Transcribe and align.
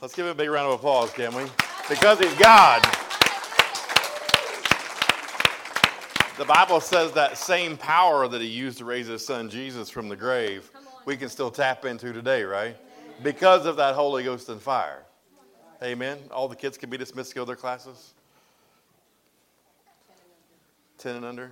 Let's 0.00 0.14
give 0.14 0.26
him 0.26 0.32
a 0.32 0.34
big 0.34 0.48
round 0.48 0.72
of 0.72 0.78
applause, 0.78 1.12
can 1.12 1.34
we? 1.34 1.42
Because 1.88 2.20
he's 2.20 2.34
God. 2.34 2.82
The 6.38 6.44
Bible 6.44 6.80
says 6.80 7.10
that 7.12 7.36
same 7.36 7.76
power 7.76 8.28
that 8.28 8.40
he 8.40 8.46
used 8.46 8.78
to 8.78 8.84
raise 8.84 9.08
his 9.08 9.26
son 9.26 9.50
Jesus 9.50 9.90
from 9.90 10.08
the 10.08 10.14
grave, 10.14 10.70
we 11.04 11.16
can 11.16 11.28
still 11.28 11.50
tap 11.50 11.84
into 11.84 12.12
today, 12.12 12.44
right? 12.44 12.76
Because 13.24 13.66
of 13.66 13.76
that 13.78 13.96
Holy 13.96 14.22
Ghost 14.22 14.48
and 14.48 14.62
fire. 14.62 15.02
Amen. 15.82 16.18
All 16.30 16.46
the 16.46 16.54
kids 16.54 16.78
can 16.78 16.90
be 16.90 16.96
dismissed 16.96 17.30
to 17.30 17.34
go 17.34 17.42
to 17.42 17.46
their 17.46 17.56
classes. 17.56 18.14
10 20.98 21.16
and 21.16 21.24
under. 21.24 21.50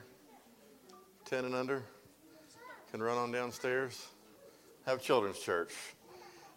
10 1.25 1.47
and 1.47 1.55
under. 1.57 1.83
Can 2.93 3.03
run 3.03 3.19
on 3.19 3.33
downstairs. 3.33 4.07
Have 4.87 5.03
children's 5.03 5.41
church. 5.41 5.73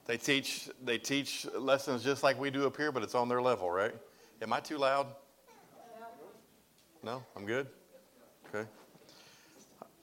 They 0.10 0.18
teach, 0.18 0.68
they 0.84 0.98
teach 0.98 1.46
lessons 1.54 2.04
just 2.04 2.24
like 2.24 2.40
we 2.40 2.50
do 2.50 2.66
up 2.66 2.76
here, 2.76 2.92
but 2.92 3.04
it's 3.04 3.14
on 3.14 3.30
their 3.30 3.44
level, 3.44 3.70
right? 3.70 3.94
Am 4.42 4.52
I 4.52 4.60
too 4.60 4.80
loud? 4.80 5.06
No? 7.04 7.24
I'm 7.36 7.46
good? 7.46 7.68
Okay. 8.48 8.68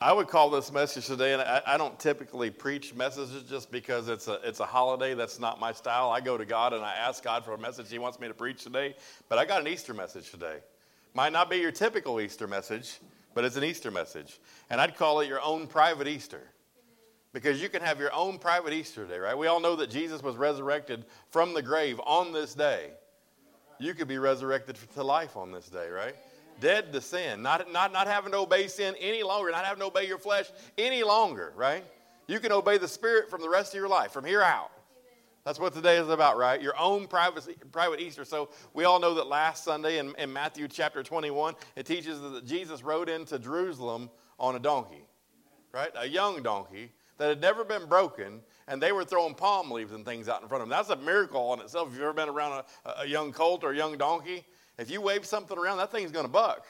I 0.01 0.13
would 0.13 0.29
call 0.29 0.49
this 0.49 0.71
message 0.71 1.07
today, 1.09 1.33
and 1.33 1.43
I, 1.43 1.61
I, 1.67 1.77
don't 1.77 1.99
typically 1.99 2.51
preach 2.51 2.95
messages 2.95 3.43
just 3.51 3.73
because 3.73 4.09
it's 4.09 4.29
a, 4.29 4.39
it's 4.45 4.61
a 4.61 4.65
holiday. 4.65 5.15
That's 5.15 5.41
not 5.41 5.59
my 5.59 5.73
style. 5.73 6.11
I 6.11 6.21
go 6.21 6.39
to 6.39 6.45
God 6.45 6.73
and 6.73 6.85
I 6.85 6.95
ask 6.95 7.25
God 7.25 7.45
for 7.45 7.55
a 7.55 7.59
message 7.59 7.91
He 7.91 7.99
wants 7.99 8.21
me 8.21 8.29
to 8.29 8.35
preach 8.35 8.63
today. 8.63 8.95
But 9.29 9.39
I 9.39 9.45
got 9.45 9.61
an 9.61 9.67
Easter 9.67 9.93
message 9.93 10.31
today. 10.31 10.59
Might 11.15 11.33
not 11.33 11.51
be 11.51 11.57
your 11.57 11.73
typical 11.73 12.21
Easter 12.21 12.47
message, 12.47 13.01
but 13.35 13.45
it's 13.45 13.57
an 13.57 13.65
Easter 13.65 13.91
message. 13.91 14.39
And 14.71 14.81
I'd 14.81 14.97
call 14.97 15.19
it 15.19 15.27
your 15.27 15.43
own 15.43 15.67
private 15.67 16.07
Easter. 16.07 16.43
Because 17.37 17.61
you 17.61 17.69
can 17.69 17.83
have 17.83 18.01
your 18.01 18.15
own 18.15 18.39
private 18.39 18.73
Easter 18.73 19.05
day, 19.05 19.19
right? 19.19 19.37
We 19.37 19.47
all 19.47 19.61
know 19.61 19.77
that 19.77 19.91
Jesus 19.91 20.23
was 20.23 20.37
resurrected 20.37 21.05
from 21.29 21.53
the 21.53 21.61
grave 21.61 22.01
on 22.07 22.33
this 22.33 22.55
day. 22.55 22.93
You 23.79 23.93
could 23.93 24.09
be 24.09 24.17
resurrected 24.17 24.79
to 24.95 25.03
life 25.03 25.37
on 25.37 25.53
this 25.53 25.69
day, 25.69 25.91
right? 25.91 26.15
dead 26.61 26.95
to 26.95 27.01
sin, 27.03 27.43
not, 27.43 27.71
not, 27.71 27.93
not 27.93 28.07
having 28.07 28.33
to 28.33 28.39
obey 28.39 28.69
sin 28.69 28.95
any 28.99 29.23
longer, 29.23 29.51
not 29.51 29.67
having 29.67 29.81
to 29.81 29.85
obey 29.89 30.09
your 30.09 30.17
flesh 30.17 30.47
any 30.79 31.03
longer, 31.03 31.53
right? 31.55 31.85
You 32.27 32.41
can 32.41 32.53
obey 32.53 32.79
the 32.79 32.89
Spirit 32.89 33.29
from 33.29 33.43
the 33.43 33.51
rest 33.51 33.75
of 33.75 33.79
your 33.79 33.89
life, 33.89 34.13
from 34.13 34.25
here 34.25 34.41
out. 34.41 34.71
That's 35.45 35.61
what 35.61 35.75
today 35.75 35.99
is 35.99 36.09
about, 36.09 36.39
right? 36.39 36.63
Your 36.63 36.73
own 36.81 37.07
private, 37.07 37.71
private 37.71 38.01
Easter. 38.01 38.25
So 38.25 38.49
we 38.73 38.85
all 38.85 38.99
know 38.99 39.13
that 39.13 39.27
last 39.27 39.63
Sunday 39.63 39.99
in, 39.99 40.15
in 40.17 40.33
Matthew 40.33 40.69
chapter 40.69 41.03
21, 41.03 41.53
it 41.77 41.85
teaches 41.85 42.19
that 42.23 42.47
Jesus 42.47 42.83
rode 42.83 43.11
into 43.11 43.39
Jerusalem 43.39 44.09
on 44.41 44.57
a 44.57 44.59
donkey, 44.59 45.05
right? 45.75 45.91
A 45.97 46.09
young 46.09 46.43
donkey 46.43 46.93
that 47.19 47.29
had 47.29 47.41
never 47.41 47.65
been 47.65 47.87
broken, 47.87 48.41
and 48.69 48.83
they 48.83 48.93
were 48.93 49.05
throwing 49.05 49.35
palm 49.35 49.71
leaves 49.71 49.93
and 49.93 50.05
things 50.05 50.29
out 50.29 50.43
in 50.43 50.49
front 50.49 50.63
of 50.63 50.67
him. 50.67 50.71
That's 50.71 50.91
a 50.91 50.97
miracle 50.97 51.55
in 51.55 51.61
itself. 51.61 51.89
If 51.89 51.95
you've 51.95 52.03
ever 52.03 52.13
been 52.13 52.29
around 52.29 52.65
a, 52.85 53.03
a 53.03 53.07
young 53.07 53.33
colt 53.33 53.65
or 53.65 53.73
a 53.73 53.77
young 53.77 53.97
donkey, 53.97 54.45
if 54.79 54.91
you 54.91 55.01
wave 55.01 55.25
something 55.25 55.57
around, 55.57 55.79
that 55.79 55.91
thing's 55.91 56.11
going 56.11 56.27
to 56.27 56.33
buck. 56.33 56.67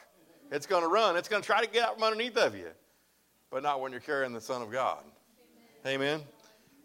It's 0.52 0.66
going 0.66 0.82
to 0.82 0.88
run. 0.88 1.16
It's 1.16 1.28
going 1.28 1.42
to 1.42 1.46
try 1.46 1.64
to 1.64 1.70
get 1.70 1.82
out 1.82 1.94
from 1.94 2.04
underneath 2.04 2.36
of 2.36 2.54
you, 2.54 2.68
but 3.50 3.62
not 3.62 3.80
when 3.80 3.90
you're 3.90 4.00
carrying 4.00 4.32
the 4.32 4.40
Son 4.40 4.62
of 4.62 4.70
God. 4.70 5.02
Amen. 5.84 6.02
Amen. 6.02 6.22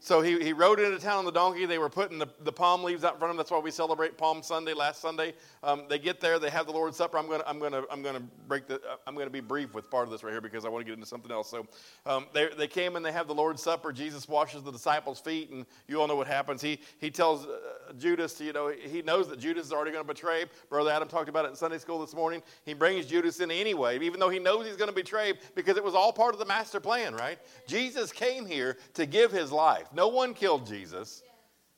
So 0.03 0.21
he, 0.21 0.43
he 0.43 0.51
rode 0.51 0.79
into 0.79 0.97
town 0.97 1.19
on 1.19 1.25
the 1.25 1.31
donkey. 1.31 1.67
They 1.67 1.77
were 1.77 1.87
putting 1.87 2.17
the, 2.17 2.27
the 2.43 2.51
palm 2.51 2.83
leaves 2.83 3.03
out 3.03 3.13
in 3.13 3.19
front 3.19 3.29
of 3.29 3.35
him. 3.35 3.37
That's 3.37 3.51
why 3.51 3.59
we 3.59 3.69
celebrate 3.69 4.17
Palm 4.17 4.41
Sunday 4.41 4.73
last 4.73 4.99
Sunday. 4.99 5.35
Um, 5.61 5.83
they 5.89 5.99
get 5.99 6.19
there, 6.19 6.39
they 6.39 6.49
have 6.49 6.65
the 6.65 6.71
Lord's 6.71 6.97
Supper. 6.97 7.19
I'm 7.19 7.27
going 7.27 7.39
to 7.39 7.47
I'm 7.47 7.59
gonna, 7.59 7.83
I'm 7.91 8.01
gonna 8.01 8.23
break 8.47 8.65
the, 8.65 8.81
I'm 9.05 9.13
going 9.13 9.27
to 9.27 9.31
be 9.31 9.41
brief 9.41 9.75
with 9.75 9.91
part 9.91 10.05
of 10.05 10.11
this 10.11 10.23
right 10.23 10.31
here 10.31 10.41
because 10.41 10.65
I 10.65 10.69
want 10.69 10.83
to 10.83 10.89
get 10.89 10.95
into 10.95 11.05
something 11.05 11.31
else. 11.31 11.51
So 11.51 11.67
um, 12.07 12.25
they, 12.33 12.49
they 12.57 12.67
came 12.67 12.95
and 12.95 13.05
they 13.05 13.11
have 13.11 13.27
the 13.27 13.35
Lord's 13.35 13.61
Supper. 13.61 13.93
Jesus 13.93 14.27
washes 14.27 14.63
the 14.63 14.71
disciples' 14.71 15.19
feet, 15.19 15.51
and 15.51 15.67
you 15.87 16.01
all 16.01 16.07
know 16.07 16.15
what 16.15 16.25
happens. 16.25 16.63
He, 16.63 16.79
he 16.97 17.11
tells 17.11 17.45
uh, 17.45 17.93
Judas, 17.99 18.41
you 18.41 18.53
know, 18.53 18.69
he 18.69 19.03
knows 19.03 19.27
that 19.29 19.37
Judas 19.37 19.67
is 19.67 19.71
already 19.71 19.91
going 19.91 20.03
to 20.03 20.11
betray. 20.11 20.45
Brother 20.67 20.89
Adam 20.89 21.09
talked 21.09 21.29
about 21.29 21.45
it 21.45 21.49
in 21.49 21.55
Sunday 21.55 21.77
school 21.77 21.99
this 21.99 22.15
morning. 22.15 22.41
He 22.65 22.73
brings 22.73 23.05
Judas 23.05 23.39
in 23.39 23.51
anyway, 23.51 23.99
even 23.99 24.19
though 24.19 24.29
he 24.29 24.39
knows 24.39 24.65
he's 24.65 24.77
going 24.77 24.89
to 24.89 24.95
betray 24.95 25.33
because 25.53 25.77
it 25.77 25.83
was 25.83 25.93
all 25.93 26.11
part 26.11 26.33
of 26.33 26.39
the 26.39 26.45
master 26.45 26.79
plan, 26.79 27.13
right? 27.13 27.37
Jesus 27.67 28.11
came 28.11 28.47
here 28.47 28.77
to 28.95 29.05
give 29.05 29.31
his 29.31 29.51
life. 29.51 29.89
No 29.93 30.07
one 30.07 30.33
killed 30.33 30.65
Jesus, 30.67 31.23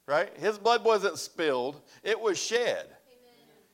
right? 0.08 0.36
His 0.38 0.58
blood 0.58 0.84
wasn't 0.84 1.18
spilled, 1.18 1.82
it 2.04 2.20
was 2.20 2.38
shed. 2.38 2.88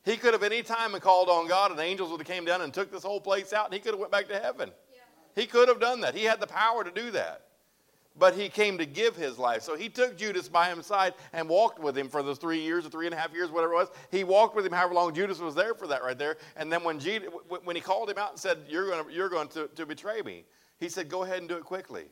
He 0.06 0.18
could 0.18 0.34
have 0.34 0.44
any 0.44 0.64
time 0.64 0.94
called 1.00 1.30
on 1.30 1.48
God, 1.48 1.72
and 1.72 1.80
angels 1.80 2.10
would 2.10 2.20
have 2.20 2.28
came 2.28 2.46
down 2.46 2.62
and 2.62 2.74
took 2.74 2.92
this 2.92 3.04
whole 3.04 3.22
place 3.22 3.54
out, 3.54 3.66
and 3.66 3.74
he 3.74 3.80
could 3.80 3.92
have 3.92 4.00
went 4.00 4.12
back 4.12 4.28
to 4.30 4.40
heaven. 4.40 4.72
He 5.36 5.46
could 5.46 5.68
have 5.68 5.80
done 5.80 6.02
that. 6.02 6.16
He 6.16 6.24
had 6.24 6.40
the 6.40 6.48
power 6.48 6.84
to 6.84 6.92
do 6.92 7.12
that. 7.12 7.44
But 8.18 8.34
he 8.34 8.50
came 8.50 8.78
to 8.80 8.86
give 8.86 9.16
his 9.16 9.38
life. 9.38 9.62
So 9.62 9.78
he 9.78 9.88
took 9.88 10.18
Judas 10.18 10.50
by 10.50 10.74
his 10.74 10.86
side 10.86 11.14
and 11.32 11.48
walked 11.48 11.80
with 11.80 11.98
him 11.98 12.10
for 12.10 12.22
those 12.22 12.38
three 12.38 12.60
years 12.60 12.86
or 12.86 12.90
three 12.90 13.06
and 13.06 13.16
a 13.16 13.18
half 13.18 13.34
years, 13.34 13.50
whatever 13.50 13.74
it 13.74 13.76
was. 13.78 13.88
He 14.12 14.26
walked 14.26 14.56
with 14.56 14.66
him 14.66 14.74
however 14.74 14.94
long 14.94 15.14
Judas 15.14 15.40
was 15.40 15.56
there 15.56 15.74
for 15.74 15.88
that 15.88 16.04
right 16.04 16.18
there. 16.18 16.36
And 16.58 16.72
then 16.72 16.84
when, 16.84 17.00
when 17.00 17.76
he 17.76 17.82
called 17.82 18.10
him 18.10 18.18
out 18.18 18.32
and 18.32 18.40
said, 18.40 18.58
You're 18.68 18.90
going, 18.90 19.06
you're 19.10 19.30
to, 19.30 19.68
to 19.68 19.86
betray 19.86 20.22
me, 20.22 20.44
he 20.80 20.90
said, 20.90 21.08
Go 21.08 21.24
ahead 21.24 21.38
and 21.38 21.48
do 21.48 21.56
it 21.56 21.64
quickly. 21.64 22.06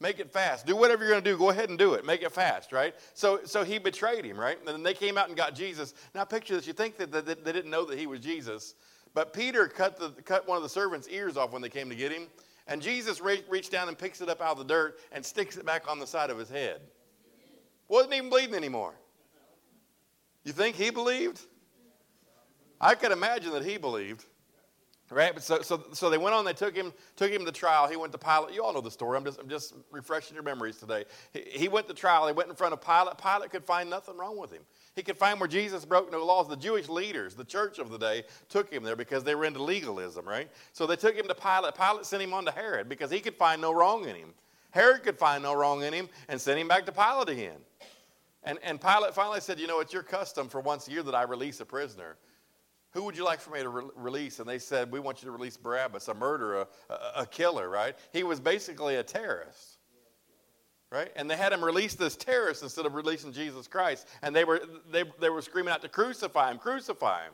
Make 0.00 0.18
it 0.18 0.30
fast. 0.30 0.66
Do 0.66 0.76
whatever 0.76 1.04
you're 1.04 1.12
going 1.12 1.24
to 1.24 1.30
do. 1.30 1.38
Go 1.38 1.50
ahead 1.50 1.68
and 1.68 1.78
do 1.78 1.94
it. 1.94 2.04
Make 2.04 2.22
it 2.22 2.32
fast, 2.32 2.72
right? 2.72 2.94
So, 3.14 3.40
so 3.44 3.64
he 3.64 3.78
betrayed 3.78 4.24
him, 4.24 4.38
right? 4.38 4.58
And 4.58 4.66
then 4.66 4.82
they 4.82 4.94
came 4.94 5.16
out 5.16 5.28
and 5.28 5.36
got 5.36 5.54
Jesus. 5.54 5.94
Now, 6.14 6.24
picture 6.24 6.54
this. 6.54 6.66
You 6.66 6.72
think 6.72 6.96
that 6.96 7.12
they, 7.12 7.52
didn't 7.52 7.70
know 7.70 7.84
that 7.86 7.98
he 7.98 8.06
was 8.06 8.20
Jesus, 8.20 8.74
but 9.14 9.32
Peter 9.32 9.68
cut, 9.68 9.98
the, 9.98 10.10
cut 10.22 10.48
one 10.48 10.56
of 10.56 10.62
the 10.62 10.68
servants' 10.68 11.08
ears 11.08 11.36
off 11.36 11.52
when 11.52 11.62
they 11.62 11.68
came 11.68 11.88
to 11.88 11.94
get 11.94 12.10
him. 12.10 12.26
And 12.66 12.82
Jesus 12.82 13.20
re- 13.20 13.44
reached 13.48 13.70
down 13.70 13.88
and 13.88 13.96
picks 13.96 14.20
it 14.20 14.28
up 14.28 14.40
out 14.40 14.52
of 14.52 14.58
the 14.58 14.64
dirt 14.64 14.98
and 15.12 15.24
sticks 15.24 15.56
it 15.56 15.64
back 15.64 15.88
on 15.88 15.98
the 15.98 16.06
side 16.06 16.30
of 16.30 16.38
his 16.38 16.48
head. 16.48 16.80
Wasn't 17.88 18.12
even 18.14 18.30
bleeding 18.30 18.54
anymore. 18.54 18.94
You 20.44 20.52
think 20.52 20.76
he 20.76 20.90
believed? 20.90 21.40
I 22.80 22.94
could 22.94 23.12
imagine 23.12 23.52
that 23.52 23.64
he 23.64 23.76
believed. 23.76 24.24
Right? 25.10 25.34
But 25.34 25.42
So, 25.42 25.60
so, 25.60 25.84
so 25.92 26.08
they 26.08 26.18
went 26.18 26.34
on, 26.34 26.44
they 26.44 26.54
took 26.54 26.74
him, 26.74 26.92
took 27.14 27.30
him 27.30 27.44
to 27.44 27.52
trial. 27.52 27.86
He 27.86 27.96
went 27.96 28.10
to 28.12 28.18
Pilate. 28.18 28.54
You 28.54 28.64
all 28.64 28.72
know 28.72 28.80
the 28.80 28.90
story. 28.90 29.16
I'm 29.16 29.24
just, 29.24 29.38
I'm 29.38 29.48
just 29.48 29.74
refreshing 29.90 30.34
your 30.34 30.42
memories 30.42 30.76
today. 30.76 31.04
He, 31.32 31.44
he 31.50 31.68
went 31.68 31.86
to 31.88 31.94
trial. 31.94 32.26
He 32.26 32.32
went 32.32 32.48
in 32.48 32.56
front 32.56 32.72
of 32.72 32.80
Pilate. 32.80 33.18
Pilate 33.18 33.50
could 33.50 33.64
find 33.64 33.90
nothing 33.90 34.16
wrong 34.16 34.38
with 34.38 34.50
him. 34.50 34.62
He 34.96 35.02
could 35.02 35.18
find 35.18 35.38
where 35.38 35.48
Jesus 35.48 35.84
broke 35.84 36.10
no 36.10 36.24
laws. 36.24 36.48
The 36.48 36.56
Jewish 36.56 36.88
leaders, 36.88 37.34
the 37.34 37.44
church 37.44 37.78
of 37.78 37.90
the 37.90 37.98
day, 37.98 38.24
took 38.48 38.72
him 38.72 38.82
there 38.82 38.96
because 38.96 39.24
they 39.24 39.34
were 39.34 39.44
into 39.44 39.62
legalism, 39.62 40.26
right? 40.26 40.50
So 40.72 40.86
they 40.86 40.96
took 40.96 41.14
him 41.14 41.28
to 41.28 41.34
Pilate. 41.34 41.74
Pilate 41.74 42.06
sent 42.06 42.22
him 42.22 42.32
on 42.32 42.44
to 42.46 42.50
Herod 42.50 42.88
because 42.88 43.10
he 43.10 43.20
could 43.20 43.36
find 43.36 43.60
no 43.60 43.72
wrong 43.72 44.08
in 44.08 44.16
him. 44.16 44.32
Herod 44.70 45.02
could 45.02 45.18
find 45.18 45.42
no 45.42 45.54
wrong 45.54 45.82
in 45.82 45.92
him 45.92 46.08
and 46.28 46.40
sent 46.40 46.58
him 46.58 46.66
back 46.66 46.86
to 46.86 46.92
Pilate 46.92 47.28
again. 47.28 47.58
And, 48.42 48.58
and 48.62 48.80
Pilate 48.80 49.14
finally 49.14 49.40
said, 49.40 49.58
You 49.58 49.66
know, 49.66 49.80
it's 49.80 49.92
your 49.92 50.02
custom 50.02 50.48
for 50.48 50.60
once 50.60 50.88
a 50.88 50.90
year 50.90 51.02
that 51.02 51.14
I 51.14 51.22
release 51.22 51.60
a 51.60 51.64
prisoner. 51.64 52.16
Who 52.94 53.02
would 53.02 53.16
you 53.16 53.24
like 53.24 53.40
for 53.40 53.50
me 53.50 53.60
to 53.60 53.68
re- 53.68 53.84
release? 53.96 54.38
And 54.38 54.48
they 54.48 54.60
said, 54.60 54.90
We 54.90 55.00
want 55.00 55.20
you 55.20 55.26
to 55.26 55.32
release 55.32 55.56
Barabbas, 55.56 56.08
a 56.08 56.14
murderer, 56.14 56.66
a, 56.88 57.22
a 57.22 57.26
killer, 57.26 57.68
right? 57.68 57.96
He 58.12 58.22
was 58.22 58.40
basically 58.40 58.96
a 58.96 59.02
terrorist. 59.02 59.78
Right? 60.92 61.10
And 61.16 61.28
they 61.28 61.36
had 61.36 61.52
him 61.52 61.64
release 61.64 61.94
this 61.94 62.14
terrorist 62.14 62.62
instead 62.62 62.86
of 62.86 62.94
releasing 62.94 63.32
Jesus 63.32 63.66
Christ. 63.66 64.06
And 64.22 64.34
they 64.34 64.44
were, 64.44 64.62
they, 64.92 65.02
they 65.20 65.28
were 65.28 65.42
screaming 65.42 65.72
out 65.72 65.82
to 65.82 65.88
crucify 65.88 66.52
him, 66.52 66.58
crucify 66.58 67.24
him. 67.24 67.32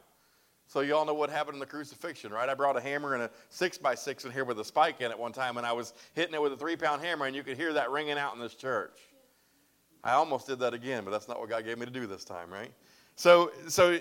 So 0.66 0.81
you 0.81 0.97
all 0.97 1.04
know 1.04 1.12
what 1.12 1.28
happened 1.28 1.56
in 1.56 1.60
the 1.60 1.66
crucifixion, 1.66 2.32
right? 2.32 2.49
I 2.49 2.54
brought 2.54 2.78
a 2.78 2.81
hammer 2.81 3.12
and 3.12 3.25
a 3.25 3.31
six 3.50 3.76
by 3.76 3.97
six 3.97 4.25
in 4.25 4.31
here 4.31 4.44
with 4.44 4.60
a 4.60 4.65
spike 4.65 5.03
in 5.03 5.10
it 5.10 5.19
one 5.19 5.32
time, 5.32 5.59
and 5.59 5.66
I 5.66 5.72
was 5.72 5.93
hitting 6.15 6.32
it 6.32 6.41
with 6.41 6.53
a 6.53 6.56
three 6.56 6.76
pound 6.76 7.03
hammer, 7.03 7.26
and 7.26 7.37
you 7.37 7.43
could 7.43 7.56
hear 7.59 7.72
that 7.75 7.91
ringing 7.91 8.16
out 8.16 8.34
in 8.34 8.41
this 8.41 8.54
church. 8.54 8.97
I 10.03 10.12
almost 10.12 10.47
did 10.47 10.60
that 10.60 10.72
again, 10.72 11.04
but 11.04 11.10
that's 11.10 11.28
not 11.28 11.38
what 11.38 11.50
God 11.50 11.65
gave 11.66 11.76
me 11.76 11.84
to 11.84 11.93
do 11.93 12.06
this 12.06 12.25
time, 12.25 12.50
right? 12.50 12.72
So, 13.16 13.50
so 13.69 13.99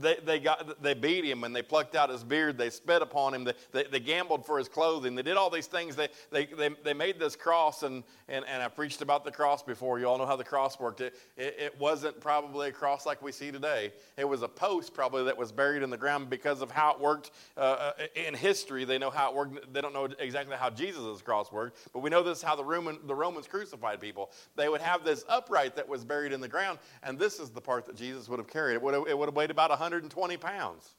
they, 0.00 0.16
they, 0.24 0.38
got, 0.38 0.82
they 0.82 0.94
beat 0.94 1.24
him 1.24 1.44
and 1.44 1.54
they 1.54 1.62
plucked 1.62 1.94
out 1.94 2.10
his 2.10 2.24
beard. 2.24 2.58
They 2.58 2.70
spit 2.70 3.02
upon 3.02 3.34
him. 3.34 3.44
They, 3.44 3.54
they, 3.72 3.84
they, 3.84 4.00
gambled 4.00 4.46
for 4.46 4.58
his 4.58 4.68
clothing. 4.68 5.14
They 5.14 5.22
did 5.22 5.36
all 5.36 5.50
these 5.50 5.66
things. 5.66 5.94
They, 5.94 6.08
they, 6.30 6.46
they, 6.46 6.70
they 6.82 6.94
made 6.94 7.18
this 7.18 7.36
cross, 7.36 7.82
and, 7.82 8.02
and, 8.28 8.44
and 8.46 8.62
I 8.62 8.68
preached 8.68 9.02
about 9.02 9.24
the 9.24 9.30
cross 9.30 9.62
before. 9.62 9.98
You 9.98 10.06
all 10.06 10.18
know 10.18 10.26
how 10.26 10.36
the 10.36 10.44
cross 10.44 10.80
worked. 10.80 11.00
It, 11.00 11.14
it, 11.36 11.56
it 11.58 11.80
wasn't 11.80 12.20
probably 12.20 12.68
a 12.68 12.72
cross 12.72 13.06
like 13.06 13.22
we 13.22 13.32
see 13.32 13.50
today. 13.50 13.92
It 14.16 14.28
was 14.28 14.42
a 14.42 14.48
post 14.48 14.94
probably 14.94 15.24
that 15.24 15.36
was 15.36 15.52
buried 15.52 15.82
in 15.82 15.90
the 15.90 15.96
ground 15.96 16.30
because 16.30 16.62
of 16.62 16.70
how 16.70 16.92
it 16.94 17.00
worked 17.00 17.30
uh, 17.56 17.60
uh 17.60 17.92
in 18.14 18.34
history. 18.34 18.84
They 18.84 18.98
know 18.98 19.10
how 19.10 19.30
it 19.30 19.36
worked. 19.36 19.72
They 19.72 19.80
don't 19.80 19.94
know 19.94 20.08
exactly 20.18 20.56
how 20.56 20.70
Jesus' 20.70 21.22
cross 21.22 21.52
worked, 21.52 21.78
but 21.92 22.00
we 22.00 22.10
know 22.10 22.22
this 22.22 22.38
is 22.38 22.44
how 22.44 22.56
the, 22.56 22.64
Roman, 22.64 22.98
the 23.06 23.14
Romans 23.14 23.46
crucified 23.46 24.00
people. 24.00 24.30
They 24.56 24.68
would 24.68 24.80
have 24.80 25.04
this 25.04 25.24
upright 25.28 25.76
that 25.76 25.88
was 25.88 26.04
buried 26.04 26.32
in 26.32 26.40
the 26.40 26.48
ground, 26.48 26.78
and 27.02 27.18
this 27.18 27.38
is 27.38 27.50
the 27.50 27.60
part 27.60 27.86
that 27.86 27.96
Jesus 27.96 28.28
would 28.28 28.38
have 28.38 28.48
carried. 28.48 28.74
It 28.74 28.82
would 28.82 28.94
have, 28.94 29.04
it 29.08 29.16
would 29.16 29.26
have 29.26 29.36
weighed 29.36 29.50
about 29.50 29.70
120 29.90 30.36
pounds. 30.36 30.94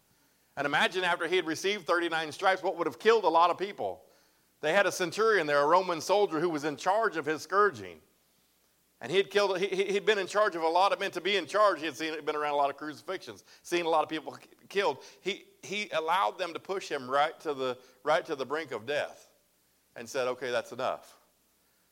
And 0.57 0.65
imagine 0.65 1.03
after 1.03 1.27
he 1.27 1.38
had 1.38 1.47
received 1.47 1.88
39 1.88 2.31
stripes, 2.33 2.61
what 2.61 2.77
would 2.77 2.88
have 2.88 2.99
killed 2.99 3.23
a 3.23 3.29
lot 3.29 3.49
of 3.49 3.57
people. 3.57 4.01
They 4.59 4.73
had 4.73 4.85
a 4.85 4.91
centurion 4.91 5.47
there, 5.47 5.59
a 5.59 5.65
Roman 5.65 6.01
soldier, 6.01 6.39
who 6.39 6.49
was 6.49 6.65
in 6.65 6.75
charge 6.75 7.17
of 7.17 7.25
his 7.25 7.41
scourging. 7.41 7.97
And 8.99 9.09
he 9.09 9.17
had 9.17 9.31
killed, 9.31 9.57
he, 9.57 9.93
had 9.93 10.05
been 10.05 10.19
in 10.19 10.27
charge 10.27 10.55
of 10.55 10.61
a 10.61 10.67
lot 10.67 10.91
of 10.91 10.99
men. 10.99 11.09
To 11.11 11.21
be 11.21 11.38
in 11.38 11.47
charge, 11.47 11.79
he 11.79 11.85
had 11.85 11.97
seen, 11.97 12.13
been 12.23 12.35
around 12.35 12.51
a 12.51 12.57
lot 12.57 12.69
of 12.69 12.77
crucifixions, 12.77 13.43
seen 13.63 13.85
a 13.85 13.89
lot 13.89 14.03
of 14.03 14.09
people 14.09 14.38
killed. 14.69 14.97
He, 15.21 15.45
he 15.63 15.89
allowed 15.94 16.37
them 16.37 16.53
to 16.53 16.59
push 16.59 16.87
him 16.87 17.09
right 17.09 17.39
to, 17.39 17.53
the, 17.53 17.77
right 18.03 18.23
to 18.25 18.35
the 18.35 18.45
brink 18.45 18.71
of 18.71 18.85
death 18.85 19.29
and 19.95 20.07
said, 20.07 20.27
okay, 20.27 20.51
that's 20.51 20.71
enough. 20.71 21.17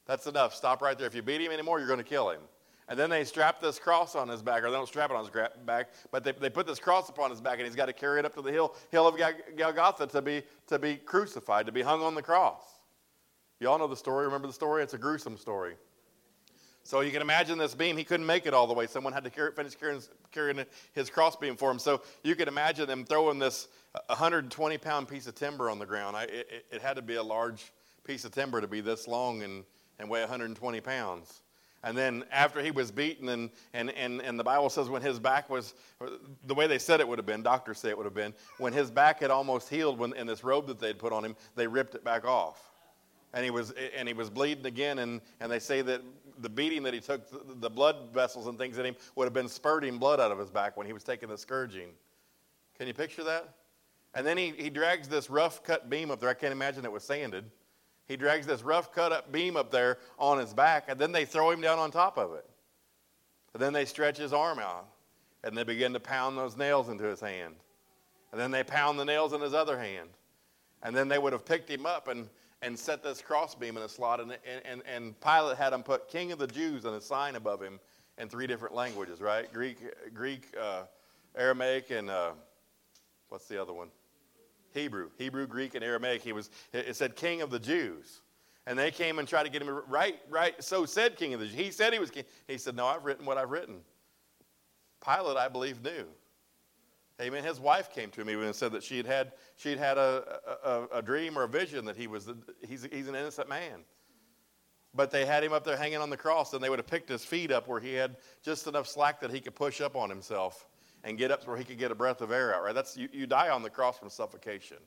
That's 0.05 0.27
enough. 0.27 0.53
Stop 0.53 0.81
right 0.81 0.97
there. 0.97 1.07
If 1.07 1.15
you 1.15 1.23
beat 1.23 1.41
him 1.41 1.51
anymore, 1.51 1.79
you're 1.79 1.87
going 1.87 1.99
to 1.99 2.05
kill 2.05 2.29
him. 2.29 2.41
And 2.89 2.97
then 2.97 3.11
they 3.11 3.23
strap 3.23 3.61
this 3.61 3.77
cross 3.77 4.15
on 4.15 4.27
his 4.27 4.41
back, 4.41 4.63
or 4.63 4.71
they 4.71 4.75
don't 4.75 4.87
strap 4.87 5.11
it 5.11 5.15
on 5.15 5.23
his 5.23 5.31
back, 5.63 5.89
but 6.11 6.23
they, 6.23 6.31
they 6.31 6.49
put 6.49 6.65
this 6.65 6.79
cross 6.79 7.07
upon 7.07 7.29
his 7.29 7.39
back, 7.39 7.59
and 7.59 7.67
he's 7.67 7.75
got 7.75 7.85
to 7.85 7.93
carry 7.93 8.17
it 8.17 8.25
up 8.25 8.33
to 8.33 8.41
the 8.41 8.51
hill, 8.51 8.75
hill 8.91 9.07
of 9.07 9.15
Golgotha 9.55 10.07
to 10.07 10.21
be, 10.23 10.41
to 10.67 10.79
be 10.79 10.95
crucified, 10.95 11.67
to 11.67 11.71
be 11.71 11.83
hung 11.83 12.01
on 12.01 12.15
the 12.15 12.23
cross. 12.23 12.63
You 13.59 13.69
all 13.69 13.77
know 13.77 13.87
the 13.87 13.95
story. 13.95 14.25
Remember 14.25 14.47
the 14.47 14.53
story? 14.53 14.81
It's 14.81 14.95
a 14.95 14.97
gruesome 14.97 15.37
story. 15.37 15.75
So 16.83 17.01
you 17.01 17.11
can 17.11 17.21
imagine 17.21 17.59
this 17.59 17.75
beam. 17.75 17.95
He 17.95 18.03
couldn't 18.03 18.25
make 18.25 18.47
it 18.47 18.53
all 18.55 18.65
the 18.65 18.73
way. 18.73 18.87
Someone 18.87 19.13
had 19.13 19.23
to 19.25 19.29
carry, 19.29 19.51
finish 19.51 19.75
carrying, 19.75 20.01
carrying 20.31 20.65
his 20.93 21.11
crossbeam 21.11 21.57
for 21.57 21.69
him. 21.69 21.77
So 21.77 22.01
you 22.23 22.35
could 22.35 22.47
imagine 22.47 22.87
them 22.87 23.05
throwing 23.05 23.37
this 23.37 23.67
120 24.07 24.77
pound 24.79 25.07
piece 25.07 25.27
of 25.27 25.35
timber 25.35 25.69
on 25.69 25.77
the 25.77 25.85
ground. 25.85 26.15
I, 26.17 26.23
it, 26.23 26.65
it, 26.71 26.81
had 26.81 26.95
to 26.95 27.03
be 27.03 27.15
a 27.15 27.23
large 27.23 27.71
piece 28.03 28.25
of 28.25 28.31
timber 28.31 28.61
to 28.61 28.67
be 28.67 28.81
this 28.81 29.07
long 29.07 29.43
and, 29.43 29.63
and 29.99 30.09
weigh 30.09 30.21
120 30.21 30.81
pounds. 30.81 31.41
And 31.83 31.97
then 31.97 32.25
after 32.31 32.61
he 32.61 32.71
was 32.71 32.91
beaten, 32.91 33.29
and, 33.29 33.49
and, 33.73 33.89
and, 33.91 34.21
and 34.21 34.37
the 34.37 34.43
Bible 34.43 34.69
says 34.69 34.89
when 34.89 35.01
his 35.01 35.17
back 35.17 35.49
was, 35.49 35.73
the 36.45 36.53
way 36.53 36.67
they 36.67 36.79
said 36.79 36.99
it 36.99 37.07
would 37.07 37.19
have 37.19 37.25
been, 37.25 37.41
doctors 37.41 37.79
say 37.79 37.89
it 37.89 37.97
would 37.97 38.05
have 38.05 38.13
been, 38.13 38.33
when 38.57 38.73
his 38.73 38.91
back 38.91 39.21
had 39.21 39.31
almost 39.31 39.69
healed 39.69 39.97
when, 39.97 40.13
in 40.13 40.27
this 40.27 40.43
robe 40.43 40.67
that 40.67 40.79
they'd 40.79 40.99
put 40.99 41.13
on 41.13 41.23
him, 41.23 41.35
they 41.55 41.67
ripped 41.67 41.95
it 41.95 42.03
back 42.03 42.25
off. 42.25 42.71
And 43.33 43.45
he 43.45 43.51
was, 43.51 43.73
and 43.95 44.07
he 44.07 44.13
was 44.13 44.29
bleeding 44.29 44.65
again, 44.65 44.99
and, 44.99 45.21
and 45.39 45.51
they 45.51 45.59
say 45.59 45.81
that 45.83 46.01
the 46.39 46.49
beating 46.49 46.83
that 46.83 46.93
he 46.93 46.99
took, 46.99 47.29
the, 47.29 47.55
the 47.55 47.69
blood 47.69 48.09
vessels 48.13 48.47
and 48.47 48.57
things 48.57 48.77
in 48.77 48.85
him 48.85 48.95
would 49.15 49.25
have 49.25 49.33
been 49.33 49.47
spurting 49.47 49.99
blood 49.99 50.19
out 50.19 50.31
of 50.31 50.39
his 50.39 50.49
back 50.49 50.75
when 50.75 50.85
he 50.85 50.93
was 50.93 51.03
taking 51.03 51.29
the 51.29 51.37
scourging. 51.37 51.89
Can 52.77 52.87
you 52.87 52.93
picture 52.93 53.23
that? 53.23 53.53
And 54.15 54.25
then 54.25 54.37
he, 54.37 54.53
he 54.57 54.69
drags 54.69 55.07
this 55.07 55.29
rough 55.29 55.63
cut 55.63 55.89
beam 55.89 56.11
up 56.11 56.19
there. 56.19 56.29
I 56.29 56.33
can't 56.33 56.51
imagine 56.51 56.83
it 56.83 56.91
was 56.91 57.03
sanded 57.03 57.45
he 58.09 58.17
drags 58.17 58.47
this 58.47 58.63
rough 58.63 58.91
cut 58.91 59.13
up 59.13 59.31
beam 59.31 59.55
up 59.55 59.71
there 59.71 59.99
on 60.17 60.39
his 60.39 60.53
back, 60.53 60.85
and 60.89 60.99
then 60.99 61.13
they 61.13 61.23
throw 61.23 61.51
him 61.51 61.61
down 61.61 61.77
on 61.77 61.91
top 61.91 62.17
of 62.17 62.33
it. 62.33 62.45
And 63.53 63.61
then 63.61 63.71
they 63.71 63.85
stretch 63.85 64.17
his 64.17 64.33
arm 64.33 64.59
out, 64.59 64.87
and 65.43 65.55
they 65.55 65.63
begin 65.63 65.93
to 65.93 65.99
pound 65.99 66.37
those 66.37 66.57
nails 66.57 66.89
into 66.89 67.05
his 67.05 67.21
hand. 67.21 67.55
And 68.31 68.41
then 68.41 68.49
they 68.49 68.63
pound 68.63 68.99
the 68.99 69.05
nails 69.05 69.31
in 69.33 69.41
his 69.41 69.53
other 69.53 69.77
hand. 69.77 70.09
And 70.81 70.95
then 70.95 71.07
they 71.07 71.19
would 71.19 71.33
have 71.33 71.45
picked 71.45 71.69
him 71.69 71.85
up 71.85 72.07
and, 72.07 72.27
and 72.61 72.77
set 72.77 73.03
this 73.03 73.21
crossbeam 73.21 73.77
in 73.77 73.83
a 73.83 73.89
slot. 73.89 74.19
And, 74.19 74.37
and, 74.65 74.81
and 74.91 75.19
Pilate 75.19 75.57
had 75.57 75.73
him 75.73 75.83
put 75.83 76.09
King 76.09 76.31
of 76.31 76.39
the 76.39 76.47
Jews 76.47 76.85
on 76.85 76.95
a 76.95 77.01
sign 77.01 77.35
above 77.35 77.61
him 77.61 77.79
in 78.17 78.27
three 78.27 78.47
different 78.47 78.73
languages, 78.73 79.21
right? 79.21 79.51
Greek, 79.53 79.77
Greek 80.13 80.47
uh, 80.59 80.83
Aramaic, 81.35 81.91
and 81.91 82.09
uh, 82.09 82.31
what's 83.29 83.45
the 83.45 83.61
other 83.61 83.73
one? 83.73 83.89
Hebrew, 84.73 85.09
Hebrew, 85.17 85.47
Greek, 85.47 85.75
and 85.75 85.83
Aramaic. 85.83 86.21
He 86.21 86.33
was, 86.33 86.49
it 86.73 86.95
said 86.95 87.15
king 87.15 87.41
of 87.41 87.49
the 87.49 87.59
Jews. 87.59 88.21
And 88.67 88.77
they 88.77 88.91
came 88.91 89.19
and 89.19 89.27
tried 89.27 89.43
to 89.43 89.49
get 89.49 89.61
him 89.61 89.69
right, 89.87 90.19
right. 90.29 90.61
So 90.63 90.85
said 90.85 91.15
king 91.15 91.33
of 91.33 91.39
the 91.39 91.47
Jews. 91.47 91.55
He 91.55 91.71
said 91.71 91.91
he 91.91 91.99
was 91.99 92.11
king. 92.11 92.23
He 92.47 92.57
said, 92.57 92.75
No, 92.75 92.85
I've 92.85 93.03
written 93.03 93.25
what 93.25 93.37
I've 93.37 93.49
written. 93.49 93.81
Pilate, 95.03 95.37
I 95.37 95.47
believe, 95.47 95.83
knew. 95.83 96.05
Amen. 97.21 97.43
His 97.43 97.59
wife 97.59 97.91
came 97.91 98.11
to 98.11 98.23
me 98.23 98.33
and 98.33 98.55
said 98.55 98.71
that 98.71 98.83
she 98.83 98.97
had 98.97 99.05
had, 99.05 99.31
she'd 99.57 99.77
had 99.77 99.97
a, 99.97 100.39
a, 100.63 100.97
a 100.99 101.01
dream 101.01 101.37
or 101.37 101.43
a 101.43 101.47
vision 101.49 101.83
that 101.85 101.97
he 101.97 102.07
was, 102.07 102.29
he's, 102.65 102.87
he's 102.91 103.07
an 103.07 103.15
innocent 103.15 103.49
man. 103.49 103.83
But 104.95 105.11
they 105.11 105.25
had 105.25 105.43
him 105.43 105.51
up 105.51 105.63
there 105.63 105.77
hanging 105.77 105.97
on 105.97 106.09
the 106.09 106.17
cross, 106.17 106.53
and 106.53 106.63
they 106.63 106.69
would 106.69 106.79
have 106.79 106.87
picked 106.87 107.09
his 107.09 107.25
feet 107.25 107.51
up 107.51 107.67
where 107.67 107.79
he 107.79 107.93
had 107.93 108.15
just 108.41 108.67
enough 108.67 108.87
slack 108.87 109.19
that 109.19 109.31
he 109.31 109.39
could 109.39 109.53
push 109.53 109.81
up 109.81 109.95
on 109.95 110.09
himself 110.09 110.65
and 111.03 111.17
get 111.17 111.31
up 111.31 111.41
to 111.43 111.49
where 111.49 111.57
he 111.57 111.63
could 111.63 111.77
get 111.77 111.91
a 111.91 111.95
breath 111.95 112.21
of 112.21 112.31
air 112.31 112.53
out, 112.53 112.63
right? 112.63 112.75
That's, 112.75 112.97
you, 112.97 113.09
you 113.11 113.27
die 113.27 113.49
on 113.49 113.63
the 113.63 113.69
cross 113.69 113.97
from 113.97 114.09
suffocation. 114.09 114.77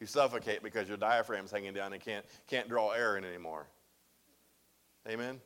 You 0.00 0.06
suffocate 0.06 0.62
because 0.62 0.88
your 0.88 0.96
diaphragm's 0.96 1.50
hanging 1.50 1.74
down 1.74 1.92
and 1.92 2.02
can't, 2.02 2.24
can't 2.46 2.68
draw 2.68 2.90
air 2.92 3.16
in 3.16 3.24
anymore. 3.24 3.66
Amen? 5.08 5.40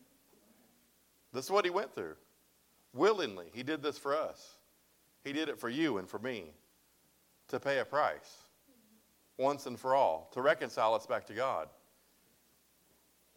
This 1.32 1.46
is 1.46 1.50
what 1.50 1.64
he 1.64 1.70
went 1.70 1.94
through. 1.94 2.14
Willingly, 2.94 3.46
he 3.52 3.64
did 3.64 3.82
this 3.82 3.99
for 3.99 4.16
us. 4.16 4.56
He 5.25 5.32
did 5.32 5.49
it 5.49 5.58
for 5.58 5.69
you 5.69 5.99
and 5.99 6.08
for 6.08 6.20
me 6.20 6.52
to 7.49 7.58
pay 7.58 7.78
a 7.78 7.84
price 7.84 8.44
once 9.37 9.67
and 9.67 9.78
for 9.78 9.94
all, 9.94 10.31
to 10.32 10.40
reconcile 10.40 10.94
us 10.94 11.06
back 11.06 11.26
to 11.26 11.34
God. 11.34 11.69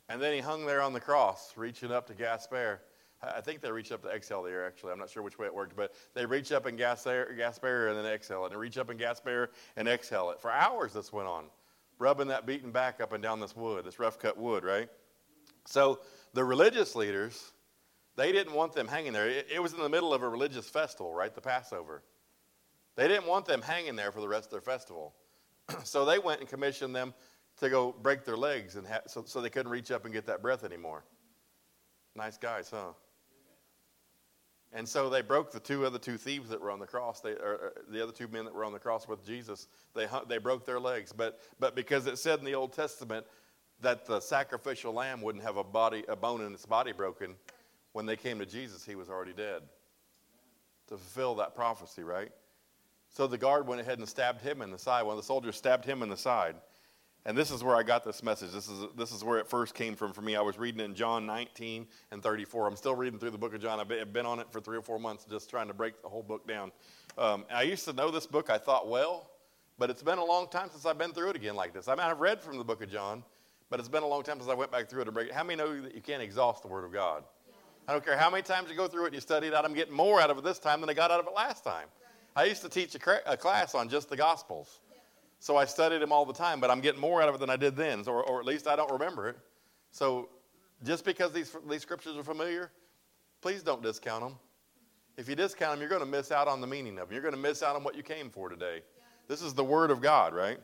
And 0.09 0.21
then 0.21 0.33
he 0.33 0.39
hung 0.39 0.65
there 0.65 0.81
on 0.81 0.94
the 0.94 1.00
cross, 1.00 1.53
reaching 1.57 1.91
up 1.91 2.07
to 2.07 2.13
gasp 2.13 2.53
air. 2.53 2.81
I 3.22 3.42
think 3.42 3.62
they 3.62 3.72
reach 3.72 3.92
up 3.92 4.04
to 4.04 4.10
exhale 4.10 4.44
the 4.44 4.52
air, 4.52 4.66
actually. 4.66 4.92
I'm 4.92 5.00
not 5.00 5.10
sure 5.10 5.24
which 5.24 5.40
way 5.40 5.48
it 5.48 5.54
worked, 5.54 5.75
but 5.75 5.94
they 6.14 6.25
reach 6.25 6.52
up 6.52 6.68
and 6.68 6.78
gas 6.78 7.08
air, 7.08 7.34
gasp 7.36 7.66
air 7.66 7.88
and 7.88 7.98
then 7.98 8.06
exhale 8.06 8.46
it. 8.46 8.52
And 8.52 8.60
reach 8.60 8.78
up 8.78 8.90
and 8.90 9.00
gasp 9.00 9.28
air 9.28 9.50
and 9.75 9.88
exhale 9.88 10.30
it. 10.30 10.40
For 10.40 10.52
hours 10.52 10.94
this 10.94 11.12
went 11.12 11.28
on, 11.28 11.46
rubbing 11.98 12.28
that 12.28 12.46
beaten 12.46 12.72
back 12.72 13.02
up 13.02 13.14
and 13.14 13.24
down 13.24 13.40
this 13.40 13.56
wood, 13.56 13.86
this 13.86 13.98
rough 13.98 14.19
cut 14.19 14.38
wood, 14.38 14.64
right? 14.64 14.88
So 15.66 16.00
the 16.34 16.44
religious 16.44 16.96
leaders, 16.96 17.54
they 18.16 18.31
didn't 18.31 18.54
want 18.54 18.74
them 18.74 18.88
hanging 18.88 19.14
there. 19.14 19.28
It, 19.28 19.48
it 19.52 19.64
was 19.64 19.74
in 19.74 19.80
the 19.80 19.90
middle 19.90 20.14
of 20.14 20.22
a 20.22 20.30
religious 20.30 20.69
festival, 20.69 21.14
right? 21.14 21.34
The 21.34 21.42
Passover. 21.42 22.04
They 22.96 23.08
didn't 23.08 23.28
want 23.28 23.46
them 23.46 23.64
hanging 23.64 23.96
there 23.96 24.12
for 24.12 24.22
the 24.22 24.28
rest 24.28 24.46
of 24.46 24.52
their 24.52 24.62
festival. 24.62 25.16
so 25.84 26.06
they 26.06 26.19
went 26.19 26.40
and 26.40 26.48
commissioned 26.48 26.96
them 26.96 27.16
to 27.60 27.69
go 27.69 27.96
break 28.04 28.25
their 28.25 28.38
legs 28.38 28.75
and 28.75 28.86
ha- 28.86 29.02
so, 29.08 29.24
so 29.25 29.42
they 29.42 29.50
couldn't 29.50 29.72
reach 29.72 29.90
up 29.90 30.06
and 30.06 30.14
get 30.14 30.28
that 30.28 30.44
breath 30.44 30.64
anymore. 30.64 31.04
Nice 32.16 32.38
guys, 32.38 32.69
huh? 32.69 32.94
And 34.74 34.88
so 34.88 35.10
they 35.10 35.22
broke 35.22 35.52
the 35.52 35.60
two 35.60 35.86
other 35.86 35.98
two 35.98 36.18
thieves 36.18 36.50
that 36.50 36.60
were 36.60 36.72
on 36.72 36.80
the 36.80 36.88
cross, 36.88 37.22
they, 37.22 37.31
or, 37.31 37.72
uh, 37.78 37.81
the 37.90 38.04
other 38.04 38.12
two 38.12 38.28
men 38.28 38.46
that 38.46 38.54
were 38.54 38.66
on 38.66 38.74
the 38.74 38.80
cross 38.80 39.08
with 39.08 39.25
Jesus. 39.25 39.68
They, 39.96 40.08
they 40.28 40.40
broke 40.40 40.66
their 40.66 40.80
legs. 40.80 41.14
But, 41.14 41.40
but 41.60 41.75
because 41.75 42.06
it 42.06 42.18
said 42.18 42.40
in 42.40 42.46
the 42.46 42.56
Old 42.56 42.74
Testament 42.74 43.25
that 43.81 44.06
the 44.06 44.19
sacrificial 44.19 44.94
lamb 44.94 45.22
wouldn't 45.22 45.44
have 45.44 45.58
a, 45.58 45.64
body, 45.64 46.04
a 46.10 46.16
bone 46.16 46.42
in 46.42 46.54
its 46.54 46.66
body 46.66 46.92
broken, 46.92 47.36
when 47.94 48.06
they 48.06 48.18
came 48.18 48.40
to 48.40 48.46
Jesus, 48.46 48.86
he 48.86 48.96
was 48.96 49.10
already 49.10 49.34
dead. 49.34 49.64
To 50.90 50.98
fulfill 50.98 51.36
that 51.36 51.56
prophecy, 51.56 52.04
right? 52.04 52.31
So 53.10 53.25
the 53.25 53.38
guard 53.38 53.68
went 53.68 53.81
ahead 53.81 54.00
and 54.00 54.08
stabbed 54.08 54.42
him 54.42 54.62
in 54.62 54.72
the 54.72 54.78
side. 54.78 55.04
One 55.04 55.14
of 55.14 55.18
the 55.18 55.25
soldiers 55.25 55.56
stabbed 55.56 55.86
him 55.86 56.04
in 56.04 56.10
the 56.10 56.18
side. 56.18 56.56
And 57.27 57.38
this 57.38 57.51
is 57.51 57.62
where 57.62 57.75
I 57.75 57.83
got 57.83 58.06
this 58.06 58.24
message. 58.24 58.53
This 58.53 58.69
is, 58.69 58.85
this 58.95 59.12
is 59.12 59.21
where 59.21 59.38
it 59.38 59.50
first 59.50 59.75
came 59.75 59.97
from 59.97 60.13
for 60.13 60.21
me. 60.21 60.38
I 60.38 60.41
was 60.41 60.57
reading 60.57 60.79
in 60.79 60.95
John 60.95 61.25
19 61.25 61.85
and 62.12 62.24
34. 62.24 62.68
I'm 62.68 62.77
still 62.77 62.95
reading 62.95 63.19
through 63.19 63.31
the 63.31 63.38
book 63.38 63.53
of 63.53 63.62
John. 63.62 63.81
I've 63.81 64.13
been 64.13 64.25
on 64.25 64.39
it 64.39 64.47
for 64.50 64.62
three 64.62 64.77
or 64.77 64.81
four 64.81 64.97
months 64.97 65.25
just 65.29 65.50
trying 65.50 65.68
to 65.68 65.74
break 65.74 66.01
the 66.01 66.07
whole 66.07 66.24
book 66.24 66.47
down. 66.47 66.71
Um, 67.18 67.44
I 67.53 67.63
used 67.63 67.83
to 67.83 67.91
know 67.91 68.12
this 68.12 68.25
book, 68.25 68.50
I 68.50 68.57
thought 68.57 68.88
well, 68.88 69.29
but 69.77 69.89
it's 69.89 70.01
been 70.01 70.19
a 70.19 70.24
long 70.24 70.47
time 70.47 70.69
since 70.69 70.85
I've 70.85 70.97
been 70.97 71.12
through 71.12 71.31
it 71.31 71.35
again 71.35 71.57
like 71.57 71.74
this. 71.74 71.89
I 71.89 71.95
mean, 71.95 72.06
I've 72.06 72.21
read 72.21 72.41
from 72.41 72.57
the 72.57 72.63
book 72.63 72.81
of 72.81 72.89
John, 72.89 73.25
but 73.69 73.81
it's 73.81 73.89
been 73.89 74.03
a 74.03 74.07
long 74.07 74.23
time 74.23 74.38
since 74.38 74.50
I 74.50 74.53
went 74.53 74.71
back 74.71 74.89
through 74.89 75.01
it 75.01 75.06
to 75.06 75.12
break 75.12 75.27
it. 75.27 75.33
How 75.33 75.44
many 75.44 75.57
know 75.57 75.81
that 75.81 75.94
you 75.94 76.01
can't 76.01 76.23
exhaust 76.23 76.62
the 76.62 76.69
Word 76.69 76.85
of 76.85 76.94
God? 76.94 77.25
I 77.89 77.91
don't 77.91 78.06
care 78.06 78.18
how 78.18 78.30
many 78.30 78.44
times 78.44 78.69
you 78.69 78.77
go 78.77 78.88
through 78.88 79.03
it 79.03 79.07
and 79.07 79.15
you 79.15 79.21
study 79.21 79.47
it 79.47 79.53
out, 79.53 79.65
I'm 79.65 79.73
getting 79.73 79.94
more 79.94 80.21
out 80.21 80.30
of 80.30 80.38
it 80.38 80.45
this 80.45 80.59
time 80.59 80.80
than 80.80 80.89
I 80.89 80.94
got 80.94 81.12
out 81.12 81.19
of 81.19 81.27
it 81.27 81.33
last 81.35 81.65
time. 81.65 81.88
I 82.37 82.45
used 82.45 82.61
to 82.61 82.69
teach 82.69 82.95
a, 82.95 83.31
a 83.33 83.35
class 83.35 83.75
on 83.75 83.90
just 83.90 84.07
the 84.07 84.16
Gospels. 84.16 84.80
So 85.39 85.56
I 85.56 85.65
studied 85.65 86.01
them 86.01 86.11
all 86.11 86.25
the 86.25 86.33
time, 86.33 86.59
but 86.59 86.71
I'm 86.71 86.81
getting 86.81 86.99
more 86.99 87.21
out 87.21 87.29
of 87.29 87.35
it 87.35 87.37
than 87.39 87.49
I 87.49 87.57
did 87.57 87.75
then, 87.75 88.03
or, 88.07 88.23
or 88.23 88.39
at 88.39 88.45
least 88.45 88.67
I 88.67 88.75
don't 88.75 88.91
remember 88.91 89.29
it. 89.29 89.37
So 89.91 90.29
just 90.83 91.06
because 91.06 91.31
these, 91.31 91.56
these 91.69 91.81
scriptures 91.81 92.17
are 92.17 92.23
familiar, 92.23 92.71
please 93.41 93.63
don't 93.63 93.81
discount 93.81 94.23
them. 94.23 94.35
If 95.15 95.27
you 95.27 95.35
discount 95.35 95.73
them, 95.73 95.79
you're 95.79 95.89
going 95.89 96.01
to 96.01 96.07
miss 96.07 96.31
out 96.31 96.47
on 96.47 96.61
the 96.61 96.67
meaning 96.67 96.99
of 96.99 97.07
them. 97.07 97.13
You're 97.13 97.21
going 97.21 97.33
to 97.33 97.39
miss 97.39 97.63
out 97.63 97.75
on 97.75 97.83
what 97.83 97.95
you 97.95 98.03
came 98.03 98.29
for 98.29 98.49
today. 98.49 98.81
This 99.27 99.41
is 99.41 99.53
the 99.53 99.63
word 99.63 99.91
of 99.91 100.01
God, 100.01 100.33
right? 100.33 100.59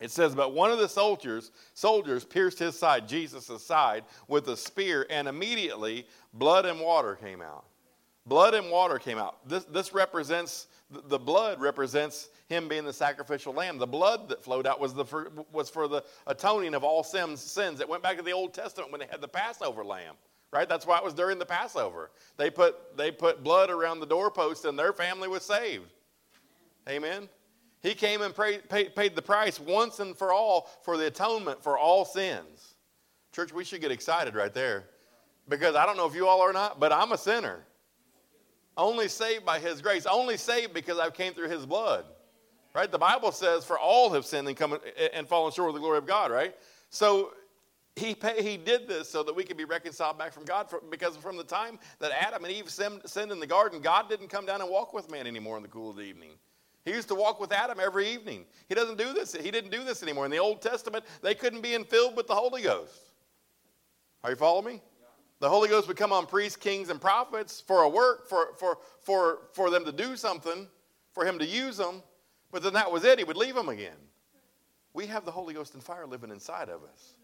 It 0.00 0.10
says, 0.10 0.34
but 0.34 0.54
one 0.54 0.70
of 0.70 0.78
the 0.78 0.88
soldiers, 0.88 1.52
soldiers 1.74 2.24
pierced 2.24 2.58
his 2.58 2.78
side, 2.78 3.06
Jesus' 3.06 3.62
side, 3.62 4.04
with 4.28 4.48
a 4.48 4.56
spear, 4.56 5.06
and 5.10 5.28
immediately 5.28 6.06
blood 6.32 6.64
and 6.64 6.80
water 6.80 7.16
came 7.16 7.42
out. 7.42 7.66
Blood 8.26 8.54
and 8.54 8.70
water 8.70 8.98
came 8.98 9.18
out. 9.18 9.48
This, 9.48 9.64
this 9.64 9.94
represents, 9.94 10.66
the 10.90 11.18
blood 11.18 11.60
represents 11.60 12.28
him 12.48 12.68
being 12.68 12.84
the 12.84 12.92
sacrificial 12.92 13.54
lamb. 13.54 13.78
The 13.78 13.86
blood 13.86 14.28
that 14.28 14.42
flowed 14.42 14.66
out 14.66 14.78
was, 14.78 14.92
the, 14.92 15.04
for, 15.04 15.32
was 15.52 15.70
for 15.70 15.88
the 15.88 16.04
atoning 16.26 16.74
of 16.74 16.84
all 16.84 17.02
sins, 17.02 17.40
sins. 17.40 17.80
It 17.80 17.88
went 17.88 18.02
back 18.02 18.18
to 18.18 18.22
the 18.22 18.32
Old 18.32 18.52
Testament 18.52 18.92
when 18.92 19.00
they 19.00 19.06
had 19.10 19.20
the 19.20 19.28
Passover 19.28 19.84
lamb, 19.84 20.14
right? 20.52 20.68
That's 20.68 20.86
why 20.86 20.98
it 20.98 21.04
was 21.04 21.14
during 21.14 21.38
the 21.38 21.46
Passover. 21.46 22.10
They 22.36 22.50
put, 22.50 22.96
they 22.96 23.10
put 23.10 23.42
blood 23.42 23.70
around 23.70 24.00
the 24.00 24.06
doorpost 24.06 24.64
and 24.64 24.78
their 24.78 24.92
family 24.92 25.28
was 25.28 25.42
saved. 25.42 25.90
Amen? 26.88 27.28
He 27.82 27.94
came 27.94 28.20
and 28.20 28.34
paid, 28.34 28.68
paid 28.68 29.16
the 29.16 29.22
price 29.22 29.58
once 29.58 30.00
and 30.00 30.14
for 30.14 30.32
all 30.32 30.68
for 30.82 30.98
the 30.98 31.06
atonement 31.06 31.62
for 31.62 31.78
all 31.78 32.04
sins. 32.04 32.74
Church, 33.32 33.52
we 33.54 33.64
should 33.64 33.80
get 33.80 33.90
excited 33.90 34.34
right 34.34 34.52
there. 34.52 34.84
Because 35.48 35.74
I 35.74 35.86
don't 35.86 35.96
know 35.96 36.06
if 36.06 36.14
you 36.14 36.28
all 36.28 36.42
are 36.42 36.52
not, 36.52 36.78
but 36.78 36.92
I'm 36.92 37.12
a 37.12 37.18
sinner. 37.18 37.64
Only 38.76 39.08
saved 39.08 39.44
by 39.44 39.58
his 39.58 39.82
grace. 39.82 40.06
Only 40.06 40.36
saved 40.36 40.72
because 40.72 40.98
I 40.98 41.10
came 41.10 41.34
through 41.34 41.48
his 41.48 41.66
blood. 41.66 42.04
Right? 42.74 42.90
The 42.90 42.98
Bible 42.98 43.32
says, 43.32 43.64
for 43.64 43.78
all 43.78 44.10
have 44.12 44.24
sinned 44.24 44.46
and 44.46 44.56
come 44.56 44.78
and 45.12 45.26
fallen 45.26 45.52
short 45.52 45.70
of 45.70 45.74
the 45.74 45.80
glory 45.80 45.98
of 45.98 46.06
God, 46.06 46.30
right? 46.30 46.54
So 46.88 47.32
he, 47.96 48.14
pay, 48.14 48.42
he 48.42 48.56
did 48.56 48.86
this 48.86 49.08
so 49.08 49.24
that 49.24 49.34
we 49.34 49.42
could 49.42 49.56
be 49.56 49.64
reconciled 49.64 50.18
back 50.18 50.32
from 50.32 50.44
God 50.44 50.70
for, 50.70 50.80
because 50.88 51.16
from 51.16 51.36
the 51.36 51.44
time 51.44 51.80
that 51.98 52.12
Adam 52.12 52.44
and 52.44 52.52
Eve 52.52 52.70
sinned, 52.70 53.02
sinned 53.06 53.32
in 53.32 53.40
the 53.40 53.46
garden, 53.46 53.80
God 53.80 54.08
didn't 54.08 54.28
come 54.28 54.46
down 54.46 54.60
and 54.60 54.70
walk 54.70 54.94
with 54.94 55.10
man 55.10 55.26
anymore 55.26 55.56
in 55.56 55.62
the 55.62 55.68
cool 55.68 55.90
of 55.90 55.96
the 55.96 56.02
evening. 56.02 56.30
He 56.84 56.92
used 56.92 57.08
to 57.08 57.14
walk 57.14 57.40
with 57.40 57.52
Adam 57.52 57.78
every 57.80 58.08
evening. 58.08 58.46
He 58.68 58.74
doesn't 58.74 58.96
do 58.96 59.12
this. 59.12 59.34
He 59.34 59.50
didn't 59.50 59.70
do 59.70 59.84
this 59.84 60.02
anymore. 60.02 60.24
In 60.24 60.30
the 60.30 60.38
Old 60.38 60.62
Testament, 60.62 61.04
they 61.22 61.34
couldn't 61.34 61.60
be 61.60 61.76
filled 61.84 62.16
with 62.16 62.26
the 62.26 62.34
Holy 62.34 62.62
Ghost. 62.62 63.10
Are 64.22 64.30
you 64.30 64.36
following 64.36 64.74
me? 64.74 64.82
The 65.40 65.48
Holy 65.48 65.68
Ghost 65.68 65.88
would 65.88 65.96
come 65.96 66.12
on 66.12 66.26
priests, 66.26 66.56
kings, 66.56 66.90
and 66.90 67.00
prophets 67.00 67.62
for 67.66 67.82
a 67.82 67.88
work, 67.88 68.28
for, 68.28 68.50
for, 68.58 68.78
for, 69.02 69.38
for 69.52 69.70
them 69.70 69.86
to 69.86 69.92
do 69.92 70.14
something, 70.16 70.68
for 71.12 71.24
him 71.24 71.38
to 71.38 71.46
use 71.46 71.78
them, 71.78 72.02
but 72.52 72.62
then 72.62 72.74
that 72.74 72.92
was 72.92 73.04
it. 73.04 73.18
He 73.18 73.24
would 73.24 73.38
leave 73.38 73.54
them 73.54 73.70
again. 73.70 73.96
We 74.92 75.06
have 75.06 75.24
the 75.24 75.30
Holy 75.30 75.54
Ghost 75.54 75.74
and 75.74 75.82
fire 75.82 76.06
living 76.06 76.30
inside 76.30 76.68
of 76.68 76.82
us 76.84 77.14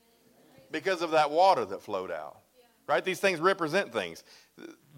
because 0.71 1.03
of 1.03 1.11
that 1.11 1.31
water 1.31 1.65
that 1.67 1.83
flowed 1.83 2.11
out. 2.11 2.39
Right? 2.87 3.05
These 3.05 3.19
things 3.19 3.41
represent 3.41 3.93
things. 3.93 4.23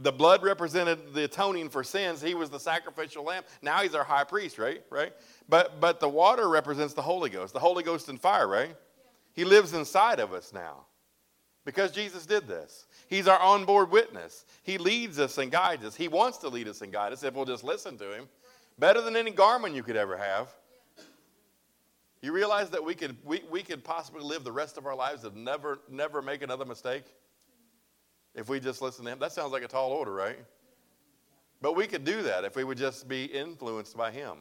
The 0.01 0.13
blood 0.13 0.43
represented 0.43 1.15
the 1.15 1.25
atoning 1.25 1.71
for 1.71 1.83
sins. 1.83 2.21
He 2.21 2.35
was 2.35 2.51
the 2.51 2.61
sacrificial 2.61 3.25
lamb. 3.25 3.45
Now 3.63 3.79
he's 3.79 3.95
our 3.95 4.05
high 4.05 4.25
priest, 4.25 4.59
right? 4.59 4.83
Right? 4.91 5.15
But 5.49 5.81
but 5.81 5.99
the 5.99 6.09
water 6.09 6.51
represents 6.51 6.93
the 6.93 7.01
Holy 7.01 7.31
Ghost. 7.31 7.55
The 7.55 7.61
Holy 7.61 7.83
Ghost 7.83 8.11
and 8.11 8.21
fire, 8.21 8.47
right? 8.47 8.77
He 9.33 9.45
lives 9.47 9.73
inside 9.73 10.21
of 10.21 10.35
us 10.35 10.53
now. 10.53 10.85
Because 11.65 11.93
Jesus 11.93 12.25
did 12.25 12.49
this. 12.49 12.87
He's 13.09 13.29
our 13.29 13.39
onboard 13.39 13.91
witness. 13.91 14.45
He 14.63 14.79
leads 14.79 15.19
us 15.19 15.39
and 15.39 15.51
guides 15.51 15.85
us. 15.85 15.95
He 15.95 16.09
wants 16.09 16.39
to 16.39 16.49
lead 16.49 16.69
us 16.69 16.81
and 16.81 16.93
guide 16.93 17.13
us 17.13 17.23
if 17.23 17.35
we'll 17.35 17.45
just 17.45 17.65
listen 17.65 17.99
to 17.99 18.15
him. 18.15 18.29
Better 18.79 19.01
than 19.01 19.17
any 19.17 19.33
Garmin 19.33 19.75
you 19.75 19.83
could 19.83 19.97
ever 19.97 20.17
have. 20.17 20.55
You 22.23 22.33
realize 22.33 22.71
that 22.71 22.85
we 22.85 22.95
could, 22.95 23.17
we, 23.25 23.43
we 23.51 23.63
could 23.63 23.85
possibly 23.85 24.23
live 24.23 24.45
the 24.45 24.53
rest 24.53 24.77
of 24.77 24.87
our 24.87 24.95
lives 24.95 25.25
and 25.25 25.45
never, 25.45 25.81
never 25.89 26.21
make 26.23 26.43
another 26.43 26.65
mistake 26.65 27.05
if 28.35 28.49
we 28.49 28.61
just 28.61 28.83
listen 28.83 29.05
to 29.05 29.13
Him? 29.13 29.19
That 29.19 29.33
sounds 29.33 29.53
like 29.53 29.63
a 29.63 29.69
tall 29.69 29.93
order, 29.93 30.13
right? 30.13 30.39
But 31.61 31.75
we 31.75 31.87
could 31.87 32.05
do 32.05 32.23
that 32.23 32.45
if 32.45 32.57
we 32.57 32.65
would 32.65 32.79
just 32.79 33.09
be 33.09 33.25
influenced 33.25 33.97
by 33.97 34.11
Him 34.11 34.39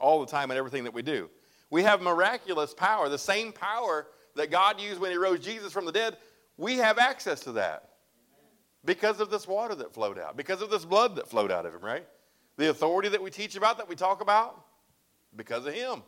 all 0.00 0.20
the 0.20 0.30
time 0.30 0.50
in 0.50 0.56
everything 0.56 0.84
that 0.84 0.94
we 0.94 1.02
do. 1.02 1.28
We 1.70 1.82
have 1.82 2.00
miraculous 2.00 2.72
power, 2.74 3.08
the 3.08 3.18
same 3.18 3.52
power 3.52 4.06
that 4.36 4.50
God 4.50 4.80
used 4.80 5.00
when 5.00 5.10
He 5.10 5.16
rose 5.16 5.40
Jesus 5.40 5.72
from 5.72 5.84
the 5.84 5.92
dead. 5.92 6.16
We 6.58 6.76
have 6.76 6.98
access 6.98 7.40
to 7.40 7.52
that 7.52 7.88
because 8.84 9.20
of 9.20 9.30
this 9.30 9.48
water 9.48 9.74
that 9.76 9.94
flowed 9.94 10.18
out, 10.18 10.36
because 10.36 10.60
of 10.60 10.68
this 10.68 10.84
blood 10.84 11.16
that 11.16 11.28
flowed 11.28 11.50
out 11.50 11.64
of 11.64 11.74
Him, 11.74 11.80
right? 11.80 12.06
The 12.58 12.68
authority 12.68 13.08
that 13.08 13.22
we 13.22 13.30
teach 13.30 13.56
about, 13.56 13.78
that 13.78 13.88
we 13.88 13.94
talk 13.94 14.20
about, 14.20 14.62
because 15.34 15.64
of 15.64 15.72
Him. 15.72 16.02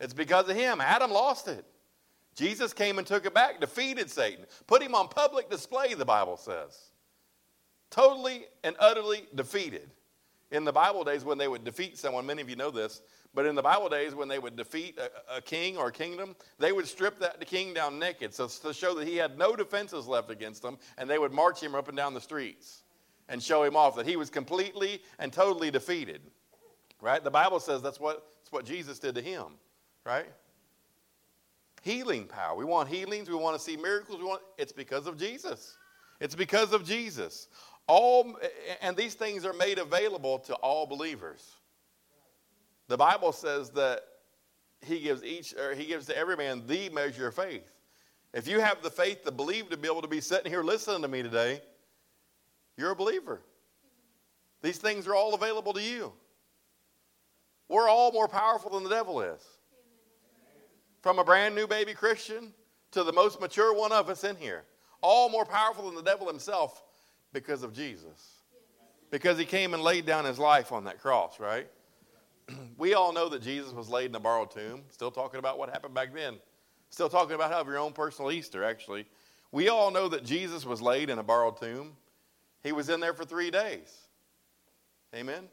It's 0.00 0.14
because 0.14 0.48
of 0.48 0.56
him. 0.56 0.80
Adam 0.80 1.10
lost 1.10 1.46
it. 1.46 1.64
Jesus 2.34 2.72
came 2.72 2.98
and 2.98 3.06
took 3.06 3.26
it 3.26 3.34
back, 3.34 3.60
defeated 3.60 4.10
Satan, 4.10 4.46
put 4.66 4.82
him 4.82 4.94
on 4.94 5.08
public 5.08 5.50
display, 5.50 5.94
the 5.94 6.04
Bible 6.04 6.36
says. 6.36 6.90
Totally 7.90 8.46
and 8.64 8.74
utterly 8.78 9.26
defeated. 9.34 9.90
In 10.50 10.64
the 10.64 10.72
Bible 10.72 11.04
days, 11.04 11.24
when 11.24 11.38
they 11.38 11.48
would 11.48 11.64
defeat 11.64 11.98
someone, 11.98 12.24
many 12.24 12.40
of 12.40 12.48
you 12.48 12.56
know 12.56 12.70
this, 12.70 13.02
but 13.34 13.46
in 13.46 13.54
the 13.54 13.62
Bible 13.62 13.88
days, 13.88 14.14
when 14.14 14.28
they 14.28 14.38
would 14.38 14.56
defeat 14.56 14.98
a, 14.98 15.36
a 15.36 15.40
king 15.40 15.76
or 15.76 15.88
a 15.88 15.92
kingdom, 15.92 16.34
they 16.58 16.72
would 16.72 16.86
strip 16.86 17.18
that 17.20 17.44
king 17.46 17.72
down 17.72 17.98
naked 17.98 18.34
so 18.34 18.48
to 18.48 18.74
show 18.74 18.94
that 18.94 19.06
he 19.06 19.16
had 19.16 19.38
no 19.38 19.54
defenses 19.54 20.06
left 20.06 20.30
against 20.30 20.62
them, 20.62 20.78
and 20.98 21.08
they 21.08 21.18
would 21.18 21.32
march 21.32 21.62
him 21.62 21.74
up 21.74 21.88
and 21.88 21.96
down 21.96 22.14
the 22.14 22.20
streets 22.20 22.82
and 23.28 23.42
show 23.42 23.62
him 23.62 23.76
off 23.76 23.94
that 23.96 24.06
he 24.06 24.16
was 24.16 24.30
completely 24.30 25.00
and 25.18 25.32
totally 25.32 25.70
defeated. 25.70 26.20
Right? 27.00 27.22
The 27.22 27.30
Bible 27.30 27.60
says 27.60 27.80
that's 27.80 28.00
what, 28.00 28.26
that's 28.40 28.52
what 28.52 28.64
Jesus 28.64 28.98
did 28.98 29.14
to 29.14 29.22
him 29.22 29.54
right? 30.04 30.26
Healing 31.82 32.26
power. 32.26 32.56
We 32.56 32.64
want 32.64 32.88
healings. 32.88 33.28
We 33.28 33.36
want 33.36 33.56
to 33.56 33.62
see 33.62 33.76
miracles. 33.76 34.18
We 34.18 34.24
want. 34.24 34.42
It's 34.58 34.72
because 34.72 35.06
of 35.06 35.16
Jesus. 35.16 35.76
It's 36.20 36.34
because 36.34 36.72
of 36.72 36.84
Jesus. 36.84 37.48
All 37.86 38.36
and 38.82 38.96
these 38.96 39.14
things 39.14 39.44
are 39.44 39.54
made 39.54 39.78
available 39.78 40.38
to 40.40 40.54
all 40.56 40.86
believers. 40.86 41.56
The 42.90 42.96
Bible 42.96 43.30
says 43.30 43.70
that 43.70 44.00
He 44.84 44.98
gives 44.98 45.22
each, 45.22 45.54
or 45.54 45.76
He 45.76 45.84
gives 45.84 46.06
to 46.06 46.18
every 46.18 46.36
man 46.36 46.66
the 46.66 46.88
measure 46.88 47.28
of 47.28 47.36
faith. 47.36 47.70
If 48.34 48.48
you 48.48 48.58
have 48.58 48.82
the 48.82 48.90
faith 48.90 49.22
to 49.24 49.30
believe 49.30 49.70
to 49.70 49.76
be 49.76 49.86
able 49.86 50.02
to 50.02 50.08
be 50.08 50.20
sitting 50.20 50.50
here 50.50 50.64
listening 50.64 51.02
to 51.02 51.08
me 51.08 51.22
today, 51.22 51.62
you're 52.76 52.90
a 52.90 52.96
believer. 52.96 53.42
These 54.60 54.78
things 54.78 55.06
are 55.06 55.14
all 55.14 55.34
available 55.34 55.72
to 55.74 55.80
you. 55.80 56.12
We're 57.68 57.88
all 57.88 58.10
more 58.10 58.26
powerful 58.26 58.72
than 58.72 58.82
the 58.82 58.90
devil 58.90 59.20
is 59.20 59.40
from 61.00 61.20
a 61.20 61.24
brand 61.24 61.54
new 61.54 61.68
baby 61.68 61.94
Christian 61.94 62.52
to 62.90 63.04
the 63.04 63.12
most 63.12 63.40
mature 63.40 63.72
one 63.72 63.92
of 63.92 64.10
us 64.10 64.24
in 64.24 64.34
here. 64.34 64.64
All 65.00 65.28
more 65.28 65.44
powerful 65.44 65.86
than 65.86 65.94
the 65.94 66.02
devil 66.02 66.26
himself 66.26 66.82
because 67.32 67.62
of 67.62 67.72
Jesus. 67.72 68.40
Because 69.12 69.38
he 69.38 69.44
came 69.44 69.74
and 69.74 69.82
laid 69.84 70.06
down 70.06 70.24
his 70.24 70.40
life 70.40 70.72
on 70.72 70.82
that 70.84 70.98
cross, 71.00 71.38
right? 71.38 71.68
We 72.78 72.94
all 72.94 73.12
know 73.12 73.28
that 73.28 73.42
Jesus 73.42 73.72
was 73.72 73.88
laid 73.88 74.10
in 74.10 74.14
a 74.14 74.20
borrowed 74.20 74.50
tomb. 74.50 74.82
Still 74.90 75.10
talking 75.10 75.38
about 75.38 75.58
what 75.58 75.70
happened 75.70 75.94
back 75.94 76.14
then. 76.14 76.38
Still 76.90 77.08
talking 77.08 77.34
about 77.34 77.52
how 77.52 77.64
your 77.64 77.78
own 77.78 77.92
personal 77.92 78.32
Easter, 78.32 78.64
actually. 78.64 79.06
We 79.52 79.68
all 79.68 79.90
know 79.90 80.08
that 80.08 80.24
Jesus 80.24 80.64
was 80.64 80.80
laid 80.80 81.10
in 81.10 81.18
a 81.18 81.22
borrowed 81.22 81.58
tomb. 81.58 81.96
He 82.62 82.72
was 82.72 82.88
in 82.88 83.00
there 83.00 83.14
for 83.14 83.24
three 83.24 83.50
days. 83.50 83.96
Amen? 85.14 85.48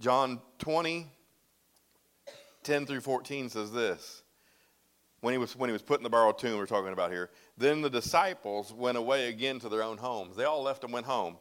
John 0.00 0.40
20, 0.58 1.06
10 2.62 2.86
through 2.86 3.00
14 3.00 3.48
says 3.48 3.72
this. 3.72 4.22
When 5.20 5.32
he, 5.32 5.38
was, 5.38 5.56
when 5.56 5.70
he 5.70 5.72
was 5.72 5.82
put 5.82 6.00
in 6.00 6.04
the 6.04 6.10
borrowed 6.10 6.38
tomb, 6.38 6.58
we're 6.58 6.66
talking 6.66 6.92
about 6.92 7.10
here. 7.10 7.30
Then 7.56 7.80
the 7.80 7.88
disciples 7.88 8.72
went 8.72 8.98
away 8.98 9.28
again 9.28 9.58
to 9.60 9.68
their 9.68 9.82
own 9.82 9.96
homes. 9.96 10.36
They 10.36 10.44
all 10.44 10.62
left 10.62 10.84
and 10.84 10.92
went 10.92 11.06
home. 11.06 11.38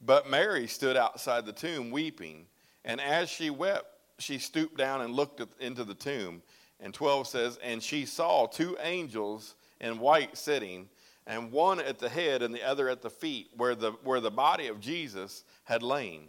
But 0.00 0.28
Mary 0.28 0.66
stood 0.66 0.96
outside 0.96 1.46
the 1.46 1.52
tomb 1.52 1.90
weeping. 1.90 2.46
And 2.84 3.00
as 3.00 3.28
she 3.28 3.50
wept, 3.50 3.86
she 4.18 4.38
stooped 4.38 4.76
down 4.76 5.02
and 5.02 5.14
looked 5.14 5.42
into 5.60 5.84
the 5.84 5.94
tomb. 5.94 6.42
And 6.80 6.94
12 6.94 7.26
says, 7.26 7.58
And 7.62 7.82
she 7.82 8.06
saw 8.06 8.46
two 8.46 8.76
angels 8.82 9.54
in 9.80 9.98
white 9.98 10.36
sitting, 10.36 10.88
and 11.26 11.52
one 11.52 11.80
at 11.80 11.98
the 11.98 12.08
head 12.08 12.42
and 12.42 12.54
the 12.54 12.66
other 12.66 12.88
at 12.88 13.02
the 13.02 13.10
feet, 13.10 13.50
where 13.56 13.74
the, 13.74 13.92
where 14.04 14.20
the 14.20 14.30
body 14.30 14.68
of 14.68 14.80
Jesus 14.80 15.44
had 15.64 15.82
lain. 15.82 16.28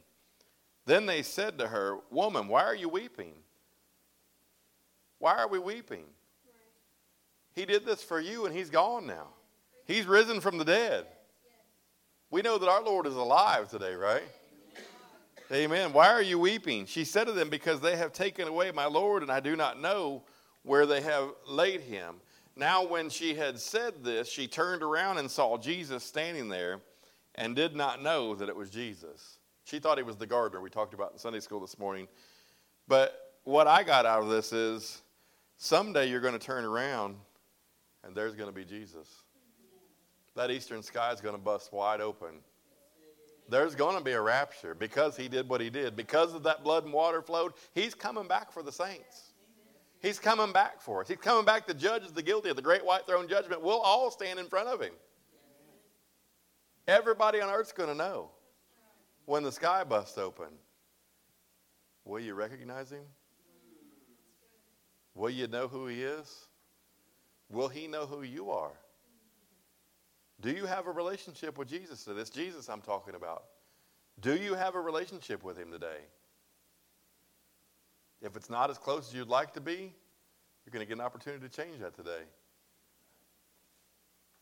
Then 0.85 1.05
they 1.05 1.21
said 1.21 1.57
to 1.57 1.67
her, 1.67 1.97
Woman, 2.09 2.47
why 2.47 2.63
are 2.63 2.75
you 2.75 2.89
weeping? 2.89 3.33
Why 5.19 5.35
are 5.37 5.47
we 5.47 5.59
weeping? 5.59 6.05
He 7.53 7.65
did 7.65 7.85
this 7.85 8.01
for 8.01 8.19
you 8.19 8.45
and 8.45 8.55
he's 8.55 8.69
gone 8.69 9.05
now. 9.05 9.27
He's 9.85 10.05
risen 10.05 10.41
from 10.41 10.57
the 10.57 10.65
dead. 10.65 11.05
We 12.31 12.41
know 12.41 12.57
that 12.57 12.69
our 12.69 12.81
Lord 12.81 13.05
is 13.05 13.15
alive 13.15 13.69
today, 13.69 13.93
right? 13.93 14.23
Amen. 15.51 15.91
Why 15.91 16.07
are 16.07 16.21
you 16.21 16.39
weeping? 16.39 16.85
She 16.85 17.03
said 17.03 17.27
to 17.27 17.33
them, 17.33 17.49
Because 17.49 17.81
they 17.81 17.97
have 17.97 18.13
taken 18.13 18.47
away 18.47 18.71
my 18.71 18.85
Lord, 18.85 19.21
and 19.21 19.31
I 19.31 19.41
do 19.41 19.57
not 19.57 19.81
know 19.81 20.23
where 20.63 20.85
they 20.85 21.01
have 21.01 21.29
laid 21.45 21.81
him. 21.81 22.15
Now, 22.55 22.85
when 22.85 23.09
she 23.09 23.35
had 23.35 23.59
said 23.59 24.03
this, 24.03 24.29
she 24.29 24.47
turned 24.47 24.81
around 24.81 25.17
and 25.17 25.29
saw 25.29 25.57
Jesus 25.57 26.03
standing 26.03 26.47
there 26.47 26.79
and 27.35 27.55
did 27.55 27.75
not 27.75 28.01
know 28.01 28.33
that 28.35 28.49
it 28.49 28.55
was 28.55 28.69
Jesus. 28.69 29.37
She 29.65 29.79
thought 29.79 29.97
he 29.97 30.03
was 30.03 30.15
the 30.15 30.27
gardener 30.27 30.61
we 30.61 30.69
talked 30.69 30.93
about 30.93 31.11
in 31.11 31.17
Sunday 31.17 31.41
school 31.41 31.59
this 31.59 31.77
morning. 31.77 32.07
But 32.87 33.13
what 33.43 33.67
I 33.67 33.83
got 33.83 34.05
out 34.05 34.23
of 34.23 34.29
this 34.29 34.53
is 34.53 35.01
Someday 35.63 36.09
you're 36.09 36.21
going 36.21 36.33
to 36.33 36.39
turn 36.39 36.65
around 36.65 37.17
and 38.03 38.15
there's 38.15 38.33
going 38.33 38.49
to 38.49 38.55
be 38.55 38.65
Jesus. 38.65 39.07
That 40.35 40.51
eastern 40.51 40.81
sky 40.83 41.11
is 41.11 41.21
going 41.21 41.35
to 41.35 41.41
bust 41.41 41.73
wide 41.73 42.01
open. 42.01 42.39
There's 43.49 43.75
going 43.75 43.97
to 43.97 44.03
be 44.03 44.13
a 44.13 44.21
rapture 44.21 44.73
because 44.73 45.17
he 45.17 45.27
did 45.27 45.49
what 45.49 45.59
he 45.59 45.69
did. 45.69 45.95
Because 45.95 46.33
of 46.33 46.43
that 46.43 46.63
blood 46.63 46.85
and 46.85 46.93
water 46.93 47.21
flowed, 47.21 47.51
he's 47.75 47.93
coming 47.93 48.27
back 48.27 48.51
for 48.51 48.63
the 48.63 48.71
saints. 48.71 49.33
He's 50.01 50.19
coming 50.19 50.53
back 50.53 50.81
for 50.81 51.01
us. 51.01 51.07
He's 51.09 51.17
coming 51.17 51.45
back 51.45 51.67
to 51.67 51.73
judge 51.73 52.03
the 52.13 52.23
guilty 52.23 52.49
of 52.49 52.55
the 52.55 52.61
great 52.61 52.83
white 52.83 53.05
throne 53.05 53.27
judgment. 53.27 53.61
We'll 53.61 53.81
all 53.81 54.09
stand 54.09 54.39
in 54.39 54.47
front 54.47 54.69
of 54.69 54.81
him. 54.81 54.93
Everybody 56.87 57.41
on 57.41 57.49
earth's 57.49 57.71
going 57.71 57.89
to 57.89 57.95
know 57.95 58.29
when 59.25 59.43
the 59.43 59.51
sky 59.51 59.83
busts 59.83 60.17
open. 60.17 60.47
Will 62.05 62.19
you 62.19 62.33
recognize 62.33 62.91
him? 62.91 63.03
Will 65.13 65.29
you 65.29 65.47
know 65.47 65.67
who 65.67 65.87
he 65.87 66.01
is? 66.01 66.47
Will 67.49 67.67
he 67.67 67.85
know 67.85 68.05
who 68.05 68.23
you 68.23 68.49
are? 68.49 68.71
Do 70.41 70.51
you 70.51 70.65
have 70.65 70.87
a 70.87 70.91
relationship 70.91 71.57
with 71.57 71.69
Jesus 71.69 72.03
today? 72.03 72.17
this 72.17 72.29
Jesus 72.29 72.67
I'm 72.67 72.81
talking 72.81 73.15
about. 73.15 73.43
Do 74.19 74.35
you 74.35 74.55
have 74.55 74.75
a 74.75 74.81
relationship 74.81 75.43
with 75.43 75.57
him 75.57 75.71
today? 75.71 75.99
If 78.21 78.35
it's 78.35 78.49
not 78.49 78.69
as 78.69 78.77
close 78.77 79.09
as 79.09 79.13
you'd 79.13 79.27
like 79.27 79.53
to 79.53 79.61
be, 79.61 79.93
you're 80.65 80.71
going 80.71 80.85
to 80.85 80.87
get 80.87 80.97
an 80.97 81.05
opportunity 81.05 81.47
to 81.47 81.49
change 81.49 81.79
that 81.79 81.95
today. 81.95 82.21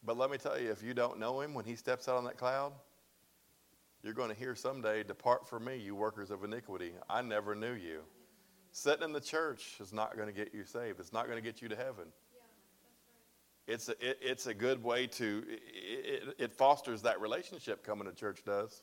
But 0.03 0.17
let 0.17 0.31
me 0.31 0.37
tell 0.37 0.59
you, 0.59 0.71
if 0.71 0.81
you 0.81 0.93
don't 0.93 1.19
know 1.19 1.41
him 1.41 1.53
when 1.53 1.65
he 1.65 1.75
steps 1.75 2.07
out 2.07 2.15
on 2.15 2.23
that 2.25 2.37
cloud, 2.37 2.71
you're 4.03 4.13
going 4.13 4.29
to 4.29 4.35
hear 4.35 4.55
someday, 4.55 5.03
Depart 5.03 5.47
from 5.47 5.65
me, 5.65 5.77
you 5.77 5.95
workers 5.95 6.31
of 6.31 6.43
iniquity. 6.43 6.93
I 7.09 7.21
never 7.21 7.53
knew 7.55 7.73
you. 7.73 7.99
Sitting 8.71 9.03
in 9.03 9.11
the 9.11 9.19
church 9.19 9.75
is 9.81 9.91
not 9.91 10.15
going 10.15 10.27
to 10.27 10.33
get 10.33 10.53
you 10.53 10.63
saved. 10.63 10.99
It's 10.99 11.11
not 11.11 11.25
going 11.25 11.37
to 11.37 11.43
get 11.43 11.61
you 11.61 11.67
to 11.67 11.75
heaven. 11.75 12.05
It's 13.69 13.87
a, 13.87 13.91
it, 14.01 14.17
it's 14.19 14.47
a 14.47 14.53
good 14.53 14.83
way 14.83 15.05
to, 15.05 15.43
it, 15.47 16.35
it 16.39 16.53
fosters 16.53 17.03
that 17.03 17.21
relationship 17.21 17.83
coming 17.83 18.07
to 18.07 18.13
church 18.13 18.43
does. 18.43 18.81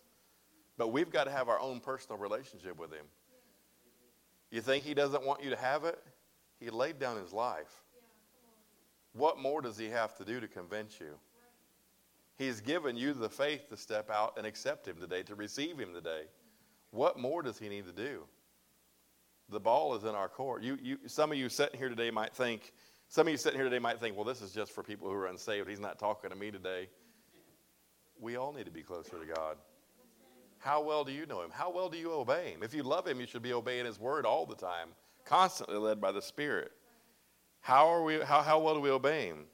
But 0.79 0.93
we've 0.93 1.11
got 1.11 1.25
to 1.25 1.33
have 1.33 1.49
our 1.49 1.59
own 1.59 1.81
personal 1.81 2.19
relationship 2.19 2.79
with 2.79 2.93
Him. 2.93 3.05
You 4.53 4.61
think 4.61 4.85
He 4.85 4.95
doesn't 4.95 5.27
want 5.27 5.43
you 5.43 5.51
to 5.51 5.57
have 5.57 5.85
it? 5.85 5.99
He 6.61 6.71
laid 6.71 7.01
down 7.01 7.21
His 7.21 7.33
life. 7.33 7.83
what 9.13 9.41
more 9.41 9.61
does 9.61 9.77
he 9.77 9.89
have 9.89 10.15
to 10.19 10.25
do 10.25 10.39
to 10.39 10.47
convince 10.47 11.01
you? 11.01 11.19
He's 12.39 12.61
given 12.61 12.97
you 12.97 13.13
the 13.13 13.31
faith 13.31 13.69
to 13.71 13.77
step 13.77 14.09
out 14.11 14.35
and 14.37 14.47
accept 14.47 14.87
him 14.87 14.97
today, 15.01 15.23
to 15.25 15.35
receive 15.35 15.79
him 15.79 15.95
today. 15.95 16.25
What 16.91 17.19
more 17.19 17.43
does 17.43 17.59
he 17.59 17.69
need 17.69 17.87
to 17.87 17.93
do? 17.93 18.25
The 19.49 19.59
ball 19.59 19.97
is 19.97 20.05
in 20.05 20.11
our 20.11 20.29
court. 20.29 20.63
You, 20.63 20.79
you, 20.81 20.99
some 21.07 21.33
of 21.33 21.39
you 21.39 21.49
sitting 21.49 21.79
here 21.79 21.89
today 21.89 22.11
might 22.11 22.35
think, 22.35 22.73
some 23.09 23.27
of 23.27 23.31
you 23.31 23.37
sitting 23.37 23.59
here 23.59 23.65
today 23.65 23.79
might 23.79 24.01
think, 24.01 24.17
well, 24.17 24.25
this 24.25 24.43
is 24.43 24.53
just 24.53 24.73
for 24.73 24.83
people 24.83 25.09
who 25.09 25.15
are 25.15 25.27
unsaved. 25.27 25.69
He's 25.69 25.81
not 25.81 25.99
talking 25.99 26.31
to 26.31 26.37
me 26.37 26.51
today. 26.51 26.89
We 28.21 28.37
all 28.37 28.53
need 28.53 28.67
to 28.67 28.73
be 28.73 28.83
closer 28.83 29.19
to 29.19 29.35
God. 29.35 29.57
How 30.59 30.83
well 30.83 31.05
do 31.05 31.13
you 31.13 31.27
know 31.27 31.43
him? 31.43 31.51
How 31.53 31.71
well 31.71 31.89
do 31.89 31.99
you 31.99 32.13
obey 32.13 32.51
him? 32.51 32.63
If 32.63 32.75
you 32.75 32.83
love 32.83 33.07
him, 33.07 33.21
you 33.21 33.27
should 33.27 33.43
be 33.43 33.53
obeying 33.53 33.87
his 33.87 34.01
word 34.01 34.27
all 34.27 34.47
the 34.47 34.55
time, 34.55 34.89
constantly 35.25 35.77
led 35.77 36.01
by 36.01 36.13
the 36.13 36.23
Spirit. 36.23 36.73
How 37.61 37.89
are 37.89 38.03
we 38.03 38.21
how, 38.21 38.43
how 38.43 38.59
well 38.59 38.75
do 38.75 38.81
we 38.81 38.91
obey 38.91 39.27
him? 39.27 39.45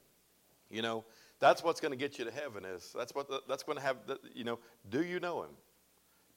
You 0.69 0.81
know, 0.81 1.03
that's 1.39 1.63
what's 1.63 1.79
going 1.79 1.91
to 1.91 1.97
get 1.97 2.17
you 2.17 2.25
to 2.25 2.31
heaven 2.31 2.63
is 2.63 2.93
that's 2.97 3.13
what 3.13 3.27
the, 3.27 3.41
that's 3.47 3.63
going 3.63 3.77
to 3.77 3.83
have 3.83 3.97
the, 4.07 4.17
you 4.33 4.43
know, 4.43 4.59
do 4.89 5.03
you 5.03 5.19
know 5.19 5.43
him? 5.43 5.51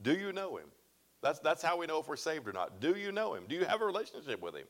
Do 0.02 0.12
you 0.12 0.32
know 0.32 0.56
him? 0.56 0.66
That's 1.22 1.38
that's 1.38 1.62
how 1.62 1.78
we 1.78 1.86
know 1.86 2.00
if 2.00 2.08
we're 2.08 2.16
saved 2.16 2.48
or 2.48 2.52
not. 2.52 2.80
Do 2.80 2.96
you 2.96 3.12
know 3.12 3.34
him? 3.34 3.44
Do 3.48 3.54
you 3.54 3.64
have 3.64 3.80
a 3.80 3.86
relationship 3.86 4.42
with 4.42 4.54
him? 4.54 4.66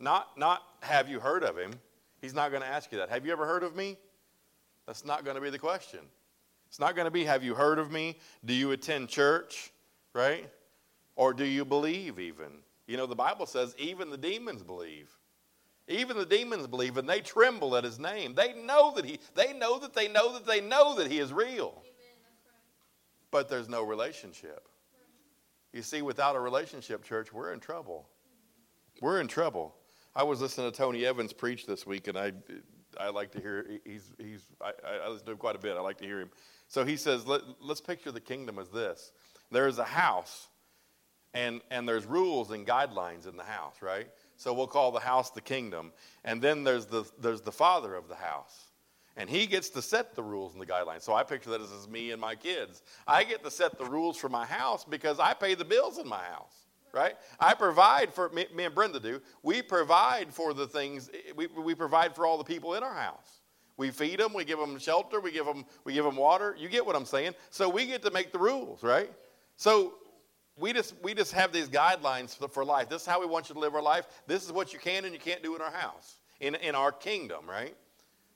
Not 0.00 0.36
not 0.36 0.62
have 0.80 1.08
you 1.08 1.20
heard 1.20 1.44
of 1.44 1.56
him? 1.56 1.72
He's 2.20 2.34
not 2.34 2.50
going 2.50 2.62
to 2.62 2.68
ask 2.68 2.90
you 2.92 2.98
that. 2.98 3.10
Have 3.10 3.26
you 3.26 3.32
ever 3.32 3.46
heard 3.46 3.62
of 3.62 3.76
me? 3.76 3.96
That's 4.86 5.04
not 5.04 5.24
going 5.24 5.34
to 5.34 5.40
be 5.40 5.50
the 5.50 5.58
question. 5.58 6.00
It's 6.68 6.80
not 6.80 6.94
going 6.94 7.06
to 7.06 7.10
be, 7.10 7.24
have 7.24 7.44
you 7.44 7.54
heard 7.54 7.78
of 7.78 7.90
me? 7.90 8.18
Do 8.44 8.52
you 8.54 8.72
attend 8.72 9.08
church? 9.08 9.72
Right? 10.12 10.48
Or 11.14 11.32
do 11.32 11.44
you 11.44 11.64
believe 11.64 12.18
even? 12.18 12.48
You 12.86 12.96
know, 12.96 13.06
the 13.06 13.16
Bible 13.16 13.46
says 13.46 13.74
even 13.78 14.10
the 14.10 14.16
demons 14.16 14.62
believe. 14.62 15.10
Even 15.88 16.16
the 16.16 16.26
demons 16.26 16.66
believe 16.66 16.96
and 16.96 17.08
they 17.08 17.20
tremble 17.20 17.76
at 17.76 17.84
his 17.84 17.98
name. 17.98 18.34
They 18.34 18.52
know 18.54 18.92
that 18.96 19.04
he, 19.04 19.20
they 19.34 19.52
know 19.52 19.78
that 19.78 19.94
they 19.94 20.08
know 20.08 20.32
that 20.32 20.46
they 20.46 20.60
know 20.60 20.96
that 20.96 21.10
he 21.10 21.18
is 21.18 21.32
real. 21.32 21.74
Amen, 21.78 21.84
right. 22.44 22.62
But 23.30 23.48
there's 23.48 23.68
no 23.68 23.82
relationship. 23.82 24.68
You 25.72 25.82
see, 25.82 26.02
without 26.02 26.36
a 26.36 26.40
relationship, 26.40 27.04
church, 27.04 27.32
we're 27.32 27.52
in 27.52 27.60
trouble. 27.60 28.08
We're 29.00 29.20
in 29.20 29.28
trouble. 29.28 29.74
I 30.16 30.22
was 30.22 30.40
listening 30.40 30.72
to 30.72 30.74
Tony 30.74 31.04
Evans 31.04 31.34
preach 31.34 31.66
this 31.66 31.86
week, 31.86 32.08
and 32.08 32.16
I, 32.16 32.32
I 32.98 33.10
like 33.10 33.32
to 33.32 33.38
hear. 33.38 33.66
He's, 33.84 34.14
he's. 34.18 34.40
I, 34.62 34.72
I 35.04 35.08
listen 35.10 35.26
to 35.26 35.32
him 35.32 35.38
quite 35.38 35.56
a 35.56 35.58
bit. 35.58 35.76
I 35.76 35.80
like 35.80 35.98
to 35.98 36.06
hear 36.06 36.20
him. 36.20 36.30
So 36.68 36.86
he 36.86 36.96
says, 36.96 37.26
Let, 37.26 37.42
let's 37.60 37.82
picture 37.82 38.10
the 38.10 38.20
kingdom 38.20 38.58
as 38.58 38.70
this. 38.70 39.12
There 39.50 39.68
is 39.68 39.78
a 39.78 39.84
house, 39.84 40.48
and 41.34 41.60
and 41.70 41.86
there's 41.86 42.06
rules 42.06 42.50
and 42.50 42.66
guidelines 42.66 43.28
in 43.28 43.36
the 43.36 43.44
house, 43.44 43.82
right? 43.82 44.08
So 44.36 44.54
we'll 44.54 44.68
call 44.68 44.90
the 44.90 45.00
house 45.00 45.30
the 45.32 45.42
kingdom, 45.42 45.92
and 46.24 46.40
then 46.40 46.64
there's 46.64 46.86
the 46.86 47.04
there's 47.20 47.42
the 47.42 47.52
father 47.52 47.94
of 47.94 48.08
the 48.08 48.14
house, 48.14 48.70
and 49.18 49.28
he 49.28 49.44
gets 49.44 49.68
to 49.70 49.82
set 49.82 50.14
the 50.14 50.22
rules 50.22 50.54
and 50.54 50.62
the 50.62 50.66
guidelines. 50.66 51.02
So 51.02 51.12
I 51.12 51.24
picture 51.24 51.50
that 51.50 51.60
as, 51.60 51.70
as 51.72 51.88
me 51.88 52.12
and 52.12 52.20
my 52.22 52.36
kids. 52.36 52.82
I 53.06 53.24
get 53.24 53.44
to 53.44 53.50
set 53.50 53.76
the 53.76 53.84
rules 53.84 54.16
for 54.16 54.30
my 54.30 54.46
house 54.46 54.82
because 54.82 55.20
I 55.20 55.34
pay 55.34 55.54
the 55.54 55.66
bills 55.66 55.98
in 55.98 56.08
my 56.08 56.24
house 56.24 56.65
right? 56.96 57.14
I 57.38 57.54
provide 57.54 58.12
for, 58.12 58.30
me, 58.30 58.46
me, 58.54 58.64
and 58.64 58.74
Brenda 58.74 58.98
do, 58.98 59.20
we 59.42 59.62
provide 59.62 60.32
for 60.32 60.54
the 60.54 60.66
things, 60.66 61.10
we, 61.36 61.46
we 61.46 61.74
provide 61.74 62.16
for 62.16 62.26
all 62.26 62.38
the 62.38 62.44
people 62.44 62.74
in 62.74 62.82
our 62.82 62.94
house. 62.94 63.40
We 63.76 63.90
feed 63.90 64.18
them, 64.18 64.32
we 64.32 64.44
give 64.44 64.58
them 64.58 64.78
shelter, 64.78 65.20
we 65.20 65.30
give 65.30 65.44
them, 65.44 65.66
we 65.84 65.92
give 65.92 66.04
them 66.04 66.16
water. 66.16 66.56
You 66.58 66.70
get 66.70 66.84
what 66.84 66.96
I'm 66.96 67.04
saying? 67.04 67.34
So 67.50 67.68
we 67.68 67.86
get 67.86 68.02
to 68.04 68.10
make 68.10 68.32
the 68.32 68.38
rules, 68.38 68.82
right? 68.82 69.12
So 69.56 69.94
we 70.58 70.72
just, 70.72 70.94
we 71.02 71.12
just 71.12 71.32
have 71.32 71.52
these 71.52 71.68
guidelines 71.68 72.34
for, 72.34 72.48
for 72.48 72.64
life. 72.64 72.88
This 72.88 73.02
is 73.02 73.06
how 73.06 73.20
we 73.20 73.26
want 73.26 73.50
you 73.50 73.54
to 73.54 73.60
live 73.60 73.74
our 73.74 73.82
life. 73.82 74.06
This 74.26 74.44
is 74.44 74.52
what 74.52 74.72
you 74.72 74.78
can 74.78 75.04
and 75.04 75.12
you 75.12 75.20
can't 75.20 75.42
do 75.42 75.54
in 75.54 75.60
our 75.60 75.70
house, 75.70 76.16
in, 76.40 76.54
in 76.54 76.74
our 76.74 76.90
kingdom, 76.90 77.44
right? 77.46 77.76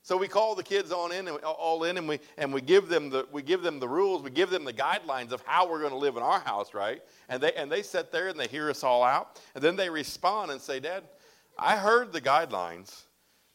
So 0.03 0.17
we 0.17 0.27
call 0.27 0.55
the 0.55 0.63
kids 0.63 0.91
on 0.91 1.11
in 1.11 1.27
and 1.27 1.37
all 1.37 1.83
in, 1.83 1.97
and 1.97 2.07
we 2.07 2.19
and 2.37 2.51
we 2.51 2.61
give 2.61 2.87
them 2.87 3.11
the 3.11 3.27
we 3.31 3.43
give 3.43 3.61
them 3.61 3.79
the 3.79 3.87
rules, 3.87 4.23
we 4.23 4.31
give 4.31 4.49
them 4.49 4.65
the 4.65 4.73
guidelines 4.73 5.31
of 5.31 5.43
how 5.45 5.69
we're 5.69 5.79
going 5.79 5.91
to 5.91 5.97
live 5.97 6.17
in 6.17 6.23
our 6.23 6.39
house, 6.39 6.73
right? 6.73 7.01
And 7.29 7.41
they 7.41 7.53
and 7.53 7.71
they 7.71 7.83
sit 7.83 8.11
there 8.11 8.27
and 8.29 8.39
they 8.39 8.47
hear 8.47 8.69
us 8.69 8.83
all 8.83 9.03
out, 9.03 9.39
and 9.53 9.63
then 9.63 9.75
they 9.75 9.89
respond 9.89 10.49
and 10.49 10.59
say, 10.59 10.79
"Dad, 10.79 11.03
I 11.57 11.77
heard 11.77 12.11
the 12.13 12.21
guidelines, 12.21 13.03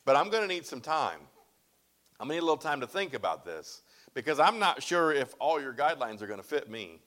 but 0.05 0.15
I'm 0.15 0.31
going 0.31 0.43
to 0.43 0.49
need 0.49 0.65
some 0.65 0.81
time. 0.81 1.19
I'm 2.21 2.29
going 2.29 2.37
to 2.39 2.41
need 2.41 2.43
a 2.43 2.49
little 2.49 2.57
time 2.57 2.81
to 2.81 2.87
think 2.87 3.15
about 3.15 3.45
this 3.45 3.83
because 4.15 4.39
I'm 4.39 4.61
not 4.61 4.83
sure 4.83 5.13
if 5.13 5.35
all 5.41 5.61
your 5.61 5.75
guidelines 5.75 6.23
are 6.23 6.29
going 6.29 6.41
to 6.41 6.47
fit 6.47 6.71
me. 6.71 7.01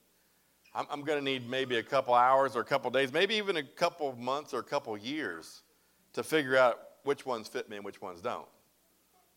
I'm, 0.76 0.86
I'm 0.92 1.02
going 1.04 1.18
to 1.18 1.24
need 1.24 1.50
maybe 1.50 1.78
a 1.78 1.84
couple 1.84 2.14
hours 2.14 2.58
or 2.58 2.60
a 2.60 2.66
couple 2.66 2.92
days, 2.92 3.14
maybe 3.14 3.36
even 3.36 3.56
a 3.56 3.64
couple 3.64 4.14
months 4.18 4.54
or 4.54 4.60
a 4.60 4.64
couple 4.64 4.96
years 4.98 5.62
to 6.14 6.24
figure 6.24 6.58
out 6.58 6.78
which 7.06 7.26
ones 7.26 7.48
fit 7.48 7.70
me 7.70 7.78
and 7.78 7.86
which 7.86 8.02
ones 8.02 8.20
don't." 8.20 8.46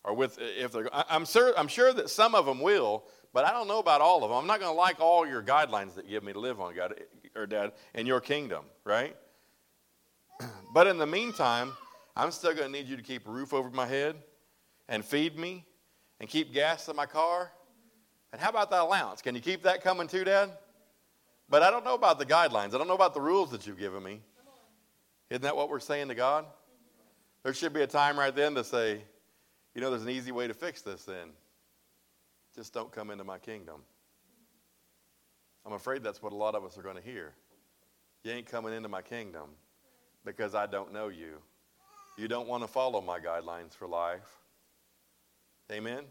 Or 0.03 0.13
with 0.13 0.37
if 0.39 0.71
they're 0.71 0.89
I'm 0.93 1.25
sure 1.25 1.53
I'm 1.57 1.67
sure 1.67 1.93
that 1.93 2.09
some 2.09 2.35
of 2.35 2.45
them 2.45 2.59
will, 2.59 3.03
but 3.33 3.45
I 3.45 3.51
don't 3.51 3.67
know 3.67 3.79
about 3.79 4.01
all 4.01 4.23
of 4.23 4.29
them. 4.29 4.37
I'm 4.37 4.47
not 4.47 4.59
going 4.59 4.71
to 4.71 4.77
like 4.77 4.99
all 4.99 5.27
your 5.27 5.41
guidelines 5.41 5.95
that 5.95 6.05
you 6.05 6.11
give 6.11 6.23
me 6.23 6.33
to 6.33 6.39
live 6.39 6.59
on, 6.61 6.75
God 6.75 6.95
or 7.35 7.47
Dad, 7.47 7.71
in 7.93 8.05
your 8.05 8.21
kingdom, 8.21 8.65
right? 8.83 9.15
But 10.73 10.87
in 10.87 10.97
the 10.97 11.05
meantime, 11.05 11.71
I'm 12.15 12.31
still 12.31 12.55
going 12.55 12.65
to 12.65 12.71
need 12.71 12.87
you 12.87 12.97
to 12.97 13.03
keep 13.03 13.27
a 13.27 13.29
roof 13.29 13.53
over 13.53 13.69
my 13.69 13.85
head 13.85 14.15
and 14.89 15.05
feed 15.05 15.37
me 15.37 15.65
and 16.19 16.27
keep 16.27 16.51
gas 16.51 16.89
in 16.89 16.95
my 16.95 17.05
car. 17.05 17.51
And 18.31 18.41
how 18.41 18.49
about 18.49 18.71
that 18.71 18.81
allowance? 18.81 19.21
Can 19.21 19.35
you 19.35 19.41
keep 19.41 19.63
that 19.63 19.83
coming 19.83 20.07
too, 20.07 20.23
Dad? 20.23 20.49
But 21.47 21.61
I 21.61 21.69
don't 21.69 21.85
know 21.85 21.93
about 21.93 22.17
the 22.17 22.25
guidelines. 22.25 22.73
I 22.73 22.79
don't 22.79 22.87
know 22.87 22.95
about 22.95 23.13
the 23.13 23.21
rules 23.21 23.51
that 23.51 23.67
you've 23.67 23.77
given 23.77 24.01
me. 24.01 24.21
Isn't 25.29 25.43
that 25.43 25.55
what 25.55 25.69
we're 25.69 25.79
saying 25.79 26.07
to 26.07 26.15
God? 26.15 26.45
There 27.43 27.53
should 27.53 27.73
be 27.73 27.81
a 27.81 27.87
time 27.87 28.17
right 28.17 28.35
then 28.35 28.55
to 28.55 28.63
say, 28.63 29.03
you 29.75 29.81
know, 29.81 29.89
there's 29.89 30.03
an 30.03 30.09
easy 30.09 30.31
way 30.31 30.47
to 30.47 30.53
fix 30.53 30.81
this 30.81 31.03
then. 31.03 31.29
Just 32.55 32.73
don't 32.73 32.91
come 32.91 33.09
into 33.09 33.23
my 33.23 33.39
kingdom. 33.39 33.81
I'm 35.65 35.73
afraid 35.73 36.03
that's 36.03 36.21
what 36.21 36.33
a 36.33 36.35
lot 36.35 36.55
of 36.55 36.63
us 36.65 36.77
are 36.77 36.83
going 36.83 36.97
to 36.97 37.01
hear. 37.01 37.33
You 38.23 38.31
ain't 38.31 38.45
coming 38.45 38.73
into 38.73 38.89
my 38.89 39.01
kingdom 39.01 39.49
because 40.25 40.55
I 40.55 40.67
don't 40.67 40.93
know 40.93 41.07
you. 41.07 41.37
You 42.17 42.27
don't 42.27 42.47
want 42.47 42.63
to 42.63 42.67
follow 42.67 43.01
my 43.01 43.19
guidelines 43.19 43.73
for 43.73 43.87
life. 43.87 44.39
Amen? 45.71 46.03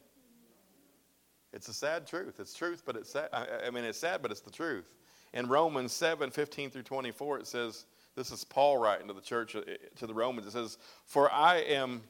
It's 1.53 1.69
a 1.69 1.75
sad 1.75 2.07
truth. 2.07 2.41
It's 2.41 2.55
truth, 2.55 2.83
but 2.85 2.97
it's 2.97 3.11
sad. 3.11 3.29
I 3.33 3.71
mean, 3.71 3.85
it's 3.85 3.99
sad, 3.99 4.23
but 4.23 4.31
it's 4.31 4.41
the 4.41 4.51
truth. 4.51 4.91
In 5.35 5.47
Romans 5.47 5.93
7 5.93 6.31
15 6.31 6.71
through 6.71 6.83
24, 6.83 7.41
it 7.41 7.47
says, 7.47 7.87
This 8.17 8.31
is 8.31 8.45
Paul 8.45 8.79
writing 8.79 9.09
to 9.09 9.15
the 9.15 9.21
church, 9.21 9.55
uh, 9.55 9.63
to 9.97 10.07
the 10.07 10.15
Romans. 10.15 10.47
It 10.47 10.53
says, 10.53 10.79
For 11.07 11.31
I 11.31 11.59
am 11.59 12.03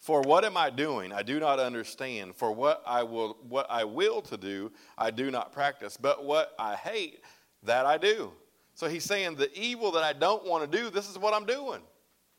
for 0.00 0.22
what 0.22 0.46
am 0.46 0.56
I 0.56 0.70
doing? 0.70 1.12
I 1.12 1.22
do 1.22 1.38
not 1.38 1.60
understand. 1.60 2.34
For 2.34 2.50
what 2.50 2.82
I 2.86 3.02
will 3.02 3.36
what 3.48 3.66
I 3.70 3.84
will 3.84 4.22
to 4.22 4.36
do, 4.38 4.72
I 4.96 5.10
do 5.10 5.30
not 5.30 5.52
practice. 5.52 5.98
But 5.98 6.24
what 6.24 6.54
I 6.58 6.74
hate, 6.74 7.22
that 7.64 7.84
I 7.84 7.98
do. 7.98 8.32
So 8.74 8.88
he's 8.88 9.04
saying 9.04 9.36
the 9.36 9.52
evil 9.58 9.92
that 9.92 10.02
I 10.02 10.14
don't 10.14 10.46
want 10.46 10.70
to 10.70 10.78
do, 10.78 10.88
this 10.88 11.08
is 11.08 11.18
what 11.18 11.34
I'm 11.34 11.44
doing. 11.44 11.82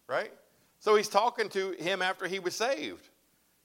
Right? 0.08 0.34
So 0.80 0.95
he's 0.95 1.08
talking 1.08 1.50
to 1.50 1.71
him 1.74 2.02
after 2.02 2.28
he 2.28 2.39
was 2.39 2.56
saved. 2.56 3.08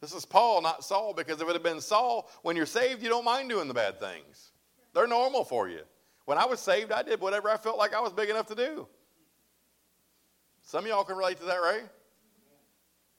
This 0.03 0.13
is 0.13 0.27
Paul, 0.27 0.61
not 0.61 0.85
Saul, 0.85 1.15
because 1.15 1.41
if 1.41 1.49
it 1.49 1.53
had 1.55 1.63
been 1.63 1.81
Saul, 1.81 2.29
when 2.43 2.55
you're 2.55 2.67
saved, 2.67 3.03
you 3.03 3.09
don't 3.09 3.25
mind 3.25 3.49
doing 3.49 3.67
the 3.67 3.75
bad 3.75 3.99
things. 3.99 4.53
They're 4.93 5.07
normal 5.07 5.43
for 5.43 5.71
you. 5.71 5.81
When 6.27 6.37
I 6.37 6.45
was 6.45 6.61
saved, 6.61 6.93
I 6.93 7.03
did 7.03 7.19
whatever 7.19 7.49
I 7.49 7.57
felt 7.57 7.79
like 7.79 7.95
I 7.95 8.01
was 8.01 8.13
big 8.13 8.29
enough 8.29 8.47
to 8.49 8.55
do. 8.55 8.87
Some 10.63 10.85
of 10.85 10.91
y'all 10.91 11.05
can 11.05 11.17
relate 11.17 11.39
to 11.39 11.47
that, 11.47 11.57
right? 11.57 11.85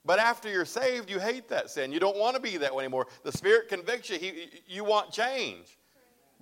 But 0.04 0.18
after 0.18 0.48
you're 0.48 0.64
saved, 0.64 1.10
you 1.10 1.18
hate 1.18 1.48
that 1.48 1.70
sin. 1.70 1.92
You 1.92 2.00
don't 2.00 2.16
want 2.16 2.36
to 2.36 2.40
be 2.40 2.56
that 2.58 2.74
way 2.74 2.84
anymore. 2.84 3.08
The 3.24 3.32
Spirit 3.32 3.68
convicts 3.68 4.08
you. 4.10 4.18
He, 4.18 4.48
you 4.66 4.84
want 4.84 5.12
change. 5.12 5.78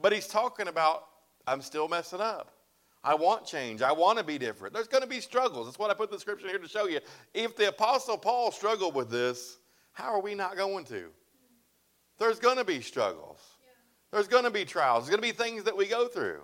But 0.00 0.12
He's 0.12 0.26
talking 0.26 0.68
about, 0.68 1.04
I'm 1.46 1.62
still 1.62 1.88
messing 1.88 2.20
up. 2.20 2.52
I 3.02 3.14
want 3.14 3.46
change. 3.46 3.82
I 3.82 3.92
want 3.92 4.18
to 4.18 4.24
be 4.24 4.36
different. 4.36 4.74
There's 4.74 4.88
going 4.88 5.02
to 5.02 5.08
be 5.08 5.20
struggles. 5.20 5.66
That's 5.66 5.78
what 5.78 5.90
I 5.90 5.94
put 5.94 6.10
the 6.10 6.18
scripture 6.18 6.48
here 6.48 6.58
to 6.58 6.68
show 6.68 6.86
you. 6.88 7.00
If 7.34 7.56
the 7.56 7.68
Apostle 7.68 8.18
Paul 8.18 8.50
struggled 8.50 8.94
with 8.94 9.10
this, 9.10 9.58
how 9.92 10.12
are 10.12 10.20
we 10.20 10.34
not 10.34 10.56
going 10.56 10.84
to? 10.86 11.04
There's 12.18 12.40
going 12.40 12.56
to 12.56 12.64
be 12.64 12.80
struggles. 12.80 13.38
There's 14.12 14.28
going 14.28 14.44
to 14.44 14.50
be 14.50 14.64
trials. 14.64 15.04
There's 15.04 15.16
going 15.16 15.22
to 15.30 15.34
be 15.34 15.44
things 15.44 15.64
that 15.64 15.76
we 15.76 15.86
go 15.86 16.08
through. 16.08 16.40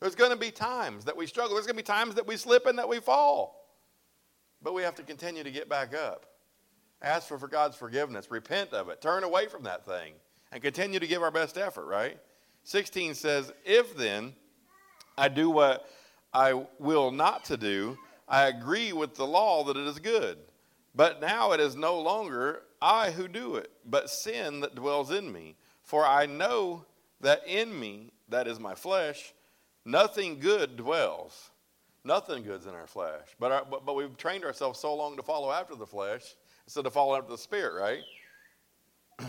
There's 0.00 0.14
going 0.14 0.30
to 0.30 0.36
be 0.36 0.50
times 0.50 1.04
that 1.04 1.16
we 1.16 1.26
struggle. 1.26 1.54
There's 1.54 1.66
going 1.66 1.76
to 1.76 1.82
be 1.82 1.86
times 1.86 2.14
that 2.14 2.26
we 2.26 2.36
slip 2.36 2.66
and 2.66 2.78
that 2.78 2.88
we 2.88 2.98
fall. 2.98 3.68
But 4.62 4.74
we 4.74 4.82
have 4.82 4.94
to 4.96 5.02
continue 5.02 5.44
to 5.44 5.50
get 5.50 5.68
back 5.68 5.94
up. 5.94 6.26
Ask 7.02 7.26
for, 7.26 7.38
for 7.38 7.48
God's 7.48 7.76
forgiveness, 7.76 8.30
repent 8.30 8.72
of 8.72 8.88
it, 8.88 9.00
turn 9.00 9.24
away 9.24 9.46
from 9.46 9.64
that 9.64 9.84
thing, 9.84 10.14
and 10.52 10.62
continue 10.62 11.00
to 11.00 11.06
give 11.06 11.22
our 11.22 11.32
best 11.32 11.58
effort, 11.58 11.86
right? 11.86 12.18
16 12.64 13.14
says, 13.14 13.52
If 13.64 13.96
then 13.96 14.34
I 15.18 15.28
do 15.28 15.50
what 15.50 15.88
I 16.32 16.64
will 16.78 17.10
not 17.10 17.44
to 17.46 17.56
do, 17.56 17.98
I 18.28 18.46
agree 18.46 18.92
with 18.92 19.16
the 19.16 19.26
law 19.26 19.64
that 19.64 19.76
it 19.76 19.86
is 19.86 19.98
good. 19.98 20.38
But 20.94 21.20
now 21.20 21.52
it 21.52 21.60
is 21.60 21.74
no 21.74 22.00
longer 22.00 22.62
I 22.80 23.10
who 23.10 23.26
do 23.26 23.56
it, 23.56 23.70
but 23.84 24.10
sin 24.10 24.60
that 24.60 24.74
dwells 24.74 25.10
in 25.10 25.32
me. 25.32 25.56
For 25.82 26.06
I 26.06 26.26
know 26.26 26.84
that 27.20 27.46
in 27.46 27.78
me, 27.78 28.12
that 28.28 28.46
is 28.46 28.60
my 28.60 28.74
flesh, 28.74 29.32
nothing 29.84 30.38
good 30.38 30.76
dwells. 30.76 31.50
Nothing 32.04 32.42
good's 32.42 32.66
in 32.66 32.74
our 32.74 32.86
flesh. 32.86 33.28
But, 33.38 33.52
our, 33.52 33.64
but, 33.64 33.86
but 33.86 33.94
we've 33.94 34.16
trained 34.16 34.44
ourselves 34.44 34.80
so 34.80 34.94
long 34.94 35.16
to 35.16 35.22
follow 35.22 35.52
after 35.52 35.74
the 35.74 35.86
flesh 35.86 36.22
instead 36.66 36.86
of 36.86 36.92
following 36.92 37.18
after 37.20 37.32
the 37.32 37.38
Spirit, 37.38 37.74
right? 37.80 38.00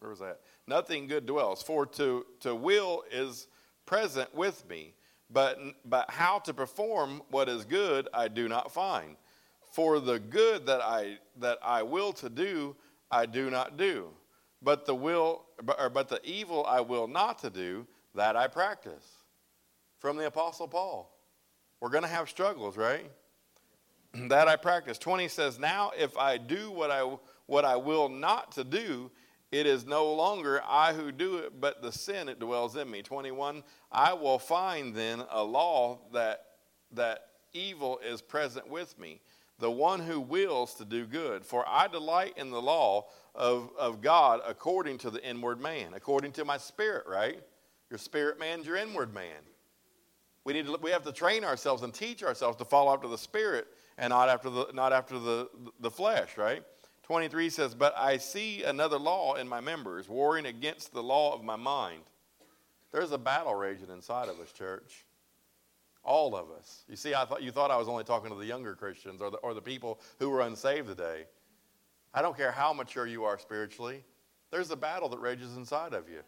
Where 0.00 0.10
was 0.10 0.18
that? 0.20 0.40
Nothing 0.66 1.06
good 1.06 1.26
dwells. 1.26 1.62
For 1.62 1.86
to, 1.86 2.26
to 2.40 2.54
will 2.54 3.04
is 3.10 3.48
present 3.86 4.34
with 4.34 4.68
me, 4.68 4.94
but, 5.30 5.58
but 5.84 6.10
how 6.10 6.38
to 6.40 6.54
perform 6.54 7.22
what 7.30 7.48
is 7.48 7.64
good 7.64 8.08
I 8.12 8.28
do 8.28 8.48
not 8.48 8.72
find. 8.72 9.16
For 9.72 10.00
the 10.00 10.18
good 10.18 10.66
that 10.66 10.80
I, 10.80 11.18
that 11.38 11.58
I 11.62 11.82
will 11.82 12.12
to 12.14 12.28
do, 12.28 12.76
I 13.10 13.26
do 13.26 13.50
not 13.50 13.76
do. 13.76 14.08
But 14.62 14.86
the 14.86 14.94
will, 14.94 15.44
but, 15.62 15.92
but 15.92 16.08
the 16.08 16.20
evil 16.24 16.64
I 16.66 16.80
will 16.80 17.06
not 17.08 17.38
to 17.40 17.50
do, 17.50 17.86
that 18.14 18.36
I 18.36 18.46
practice. 18.46 19.06
From 19.98 20.16
the 20.16 20.26
Apostle 20.26 20.68
Paul. 20.68 21.10
We're 21.80 21.90
going 21.90 22.02
to 22.04 22.08
have 22.08 22.28
struggles, 22.28 22.76
right? 22.76 23.10
That 24.14 24.48
I 24.48 24.56
practice. 24.56 24.98
20 24.98 25.28
says, 25.28 25.58
Now 25.58 25.92
if 25.98 26.16
I 26.16 26.38
do 26.38 26.70
what 26.70 26.90
I, 26.90 27.16
what 27.46 27.64
I 27.64 27.76
will 27.76 28.08
not 28.08 28.52
to 28.52 28.64
do, 28.64 29.10
it 29.52 29.66
is 29.66 29.86
no 29.86 30.12
longer 30.12 30.60
I 30.66 30.92
who 30.92 31.12
do 31.12 31.38
it, 31.38 31.60
but 31.60 31.80
the 31.80 31.92
sin 31.92 32.26
that 32.26 32.40
dwells 32.40 32.76
in 32.76 32.90
me. 32.90 33.02
21, 33.02 33.62
I 33.92 34.12
will 34.12 34.38
find 34.38 34.94
then 34.94 35.22
a 35.30 35.44
law 35.44 36.00
that, 36.12 36.44
that 36.92 37.26
evil 37.52 38.00
is 38.04 38.20
present 38.20 38.68
with 38.68 38.98
me, 38.98 39.20
the 39.60 39.70
one 39.70 40.00
who 40.00 40.20
wills 40.20 40.74
to 40.74 40.84
do 40.84 41.06
good. 41.06 41.44
For 41.44 41.64
I 41.68 41.86
delight 41.86 42.34
in 42.36 42.50
the 42.50 42.60
law 42.60 43.06
of, 43.34 43.70
of 43.78 44.00
God 44.00 44.40
according 44.46 44.98
to 44.98 45.10
the 45.10 45.24
inward 45.24 45.60
man, 45.60 45.94
according 45.94 46.32
to 46.32 46.44
my 46.44 46.58
spirit, 46.58 47.06
right? 47.06 47.40
Your 47.90 47.98
spirit 47.98 48.40
man's 48.40 48.66
your 48.66 48.76
inward 48.76 49.14
man. 49.14 49.42
We, 50.44 50.52
need 50.52 50.66
to, 50.66 50.78
we 50.82 50.90
have 50.90 51.04
to 51.04 51.12
train 51.12 51.44
ourselves 51.44 51.82
and 51.82 51.94
teach 51.94 52.22
ourselves 52.22 52.56
to 52.58 52.64
follow 52.64 52.92
after 52.92 53.08
the 53.08 53.18
spirit 53.18 53.68
and 53.98 54.10
not 54.10 54.28
after 54.28 54.50
the, 54.50 54.66
not 54.72 54.92
after 54.92 55.18
the, 55.18 55.48
the 55.80 55.90
flesh, 55.90 56.36
right? 56.36 56.62
23 57.04 57.50
says, 57.50 57.74
But 57.74 57.94
I 57.96 58.16
see 58.16 58.62
another 58.62 58.98
law 58.98 59.34
in 59.34 59.48
my 59.48 59.60
members, 59.60 60.08
warring 60.08 60.46
against 60.46 60.92
the 60.92 61.02
law 61.02 61.34
of 61.34 61.44
my 61.44 61.56
mind. 61.56 62.02
There's 62.92 63.12
a 63.12 63.18
battle 63.18 63.54
raging 63.54 63.90
inside 63.90 64.28
of 64.28 64.38
us, 64.40 64.52
church. 64.52 65.04
All 66.02 66.36
of 66.36 66.50
us. 66.50 66.84
You 66.88 66.96
see, 66.96 67.14
I 67.14 67.24
thought 67.24 67.42
you 67.42 67.50
thought 67.50 67.70
I 67.70 67.76
was 67.76 67.88
only 67.88 68.04
talking 68.04 68.30
to 68.30 68.36
the 68.36 68.46
younger 68.46 68.74
Christians 68.74 69.22
or 69.22 69.30
the, 69.30 69.38
or 69.38 69.54
the 69.54 69.62
people 69.62 70.00
who 70.18 70.28
were 70.30 70.42
unsaved 70.42 70.86
today. 70.86 71.24
I 72.12 72.22
don't 72.22 72.36
care 72.36 72.52
how 72.52 72.72
mature 72.72 73.06
you 73.06 73.24
are 73.24 73.38
spiritually, 73.38 74.04
there's 74.50 74.70
a 74.70 74.76
battle 74.76 75.08
that 75.08 75.18
rages 75.18 75.56
inside 75.56 75.94
of 75.94 76.08
you. 76.08 76.20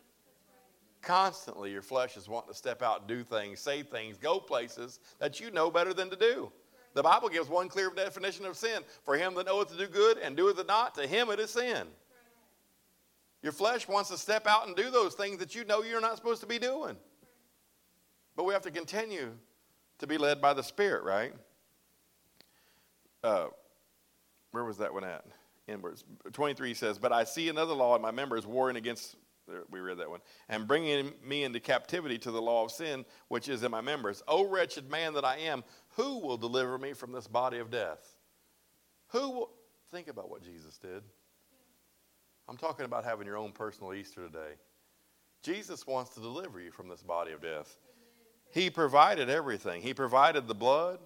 Constantly, 1.01 1.71
your 1.71 1.83
flesh 1.83 2.17
is 2.17 2.29
wanting 2.29 2.51
to 2.51 2.57
step 2.57 2.83
out, 2.83 3.07
do 3.07 3.23
things, 3.23 3.61
say 3.61 3.85
things, 3.85 4.17
go 4.17 4.41
places 4.41 4.99
that 5.21 5.39
you 5.39 5.53
know 5.53 5.71
better 5.71 5.95
than 5.95 6.11
to 6.11 6.17
do. 6.17 6.51
The 6.97 7.03
Bible 7.03 7.29
gives 7.29 7.51
one 7.51 7.69
clear 7.69 7.91
definition 7.95 8.47
of 8.47 8.57
sin. 8.57 8.83
For 9.05 9.19
him 9.19 9.35
that 9.35 9.45
knoweth 9.45 9.69
to 9.69 9.77
do 9.77 9.87
good 9.87 10.17
and 10.17 10.35
doeth 10.35 10.59
it 10.59 10.67
not, 10.67 10.95
to 10.95 11.07
him 11.07 11.29
it 11.29 11.39
is 11.39 11.51
sin. 11.51 11.87
Your 13.43 13.53
flesh 13.53 13.87
wants 13.87 14.09
to 14.09 14.17
step 14.17 14.47
out 14.47 14.67
and 14.67 14.75
do 14.75 14.91
those 14.91 15.13
things 15.13 15.37
that 15.41 15.55
you 15.55 15.67
know 15.67 15.83
you're 15.83 16.01
not 16.01 16.17
supposed 16.17 16.41
to 16.41 16.47
be 16.47 16.59
doing. 16.59 16.97
But 18.35 18.45
we 18.45 18.55
have 18.55 18.63
to 18.63 18.71
continue 18.71 19.33
to 19.99 20.07
be 20.07 20.17
led 20.17 20.41
by 20.41 20.55
the 20.55 20.63
Spirit, 20.63 21.05
right? 21.05 21.35
Uh, 23.23 23.49
where 24.53 24.65
was 24.65 24.79
that 24.79 24.95
one 24.95 25.05
at? 25.05 25.27
Inwards. 25.69 26.03
23 26.33 26.73
says, 26.73 26.99
But 26.99 27.13
I 27.13 27.25
see 27.25 27.51
another 27.51 27.75
law 27.75 27.95
in 27.95 28.01
my 28.01 28.11
members 28.11 28.47
warring 28.47 28.77
against 28.77 29.17
we 29.71 29.81
read 29.81 29.99
that 29.99 30.11
one. 30.11 30.21
And 30.49 30.67
bringing 30.67 31.13
me 31.25 31.45
into 31.45 31.61
captivity 31.61 32.19
to 32.19 32.31
the 32.31 32.43
law 32.43 32.65
of 32.65 32.71
sin, 32.71 33.05
which 33.29 33.49
is 33.49 33.63
in 33.63 33.71
my 33.71 33.81
members. 33.81 34.23
O 34.27 34.49
wretched 34.49 34.91
man 34.91 35.15
that 35.15 35.25
I 35.25 35.37
am, 35.39 35.63
who 35.97 36.19
will 36.19 36.37
deliver 36.37 36.79
me 36.79 36.93
from 36.93 37.13
this 37.13 37.27
body 37.27 37.59
of 37.59 37.71
death? 37.71 38.15
Who 39.09 39.31
will. 39.31 39.51
Think 39.91 40.09
about 40.09 40.29
what 40.29 40.43
Jesus 40.43 40.79
did. 40.79 41.03
I'm 42.49 42.57
talking 42.57 42.85
about 42.85 43.05
having 43.05 43.27
your 43.27 43.37
own 43.37 43.53
personal 43.53 43.95
Easter 43.95 44.27
today. 44.27 44.55
Jesus 45.43 45.87
wants 45.87 46.11
to 46.15 46.21
deliver 46.21 46.61
you 46.61 46.73
from 46.73 46.89
this 46.89 47.03
body 47.03 47.33
of 47.33 47.41
death. 47.41 47.79
He 48.53 48.69
provided 48.69 49.31
everything. 49.31 49.83
He 49.83 49.95
provided 49.95 50.49
the 50.49 50.55
blood, 50.55 50.99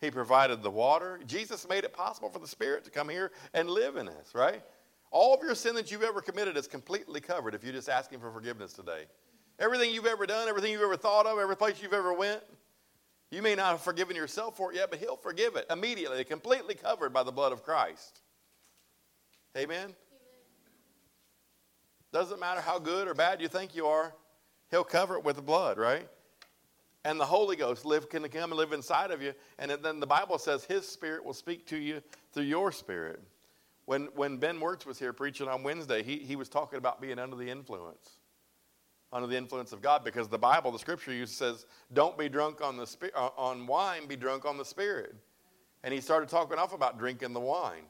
He 0.00 0.10
provided 0.10 0.62
the 0.62 0.70
water. 0.70 1.20
Jesus 1.26 1.68
made 1.68 1.84
it 1.84 1.92
possible 1.92 2.28
for 2.28 2.38
the 2.38 2.48
Spirit 2.48 2.84
to 2.84 2.90
come 2.90 3.08
here 3.08 3.30
and 3.52 3.70
live 3.70 3.96
in 3.96 4.08
us, 4.08 4.34
right? 4.34 4.62
All 5.10 5.32
of 5.32 5.40
your 5.42 5.54
sin 5.54 5.76
that 5.76 5.92
you've 5.92 6.02
ever 6.02 6.20
committed 6.20 6.56
is 6.56 6.66
completely 6.66 7.20
covered 7.20 7.54
if 7.54 7.62
you're 7.62 7.72
just 7.72 7.88
asking 7.88 8.18
for 8.18 8.32
forgiveness 8.32 8.72
today. 8.72 9.04
Everything 9.60 9.94
you've 9.94 10.06
ever 10.06 10.26
done, 10.26 10.48
everything 10.48 10.72
you've 10.72 10.82
ever 10.82 10.96
thought 10.96 11.26
of, 11.26 11.38
every 11.38 11.56
place 11.56 11.80
you've 11.80 11.92
ever 11.92 12.12
went, 12.12 12.42
you 13.34 13.42
may 13.42 13.54
not 13.54 13.72
have 13.72 13.80
forgiven 13.80 14.14
yourself 14.14 14.56
for 14.56 14.72
it 14.72 14.76
yet, 14.76 14.90
but 14.90 14.98
He'll 15.00 15.16
forgive 15.16 15.56
it 15.56 15.66
immediately, 15.70 16.22
completely 16.24 16.74
covered 16.74 17.12
by 17.12 17.22
the 17.22 17.32
blood 17.32 17.52
of 17.52 17.62
Christ. 17.62 18.20
Amen? 19.56 19.78
Amen? 19.78 19.94
Doesn't 22.12 22.38
matter 22.38 22.60
how 22.60 22.78
good 22.78 23.08
or 23.08 23.14
bad 23.14 23.40
you 23.40 23.48
think 23.48 23.74
you 23.74 23.86
are, 23.86 24.14
He'll 24.70 24.84
cover 24.84 25.16
it 25.16 25.24
with 25.24 25.36
the 25.36 25.42
blood, 25.42 25.78
right? 25.78 26.08
And 27.04 27.20
the 27.20 27.26
Holy 27.26 27.56
Ghost 27.56 27.84
live, 27.84 28.08
can 28.08 28.26
come 28.28 28.50
and 28.50 28.58
live 28.58 28.72
inside 28.72 29.10
of 29.10 29.20
you. 29.20 29.34
And 29.58 29.70
then 29.70 30.00
the 30.00 30.06
Bible 30.06 30.38
says 30.38 30.64
His 30.64 30.88
Spirit 30.88 31.24
will 31.24 31.34
speak 31.34 31.66
to 31.66 31.76
you 31.76 32.02
through 32.32 32.44
your 32.44 32.72
spirit. 32.72 33.22
When, 33.84 34.08
when 34.14 34.38
Ben 34.38 34.58
Wertz 34.58 34.86
was 34.86 34.98
here 34.98 35.12
preaching 35.12 35.46
on 35.48 35.62
Wednesday, 35.62 36.02
he, 36.02 36.16
he 36.18 36.36
was 36.36 36.48
talking 36.48 36.78
about 36.78 37.02
being 37.02 37.18
under 37.18 37.36
the 37.36 37.50
influence, 37.50 38.16
under 39.14 39.28
the 39.28 39.36
influence 39.36 39.72
of 39.72 39.80
God, 39.80 40.02
because 40.04 40.28
the 40.28 40.36
Bible, 40.36 40.72
the 40.72 40.78
scripture 40.78 41.12
use 41.12 41.30
says, 41.30 41.66
don't 41.92 42.18
be 42.18 42.28
drunk 42.28 42.60
on, 42.60 42.76
the 42.76 42.86
spi- 42.86 43.12
uh, 43.14 43.28
on 43.36 43.64
wine, 43.66 44.06
be 44.08 44.16
drunk 44.16 44.44
on 44.44 44.58
the 44.58 44.64
Spirit. 44.64 45.14
And 45.84 45.94
he 45.94 46.00
started 46.00 46.28
talking 46.28 46.58
off 46.58 46.74
about 46.74 46.98
drinking 46.98 47.32
the 47.32 47.40
wine. 47.40 47.84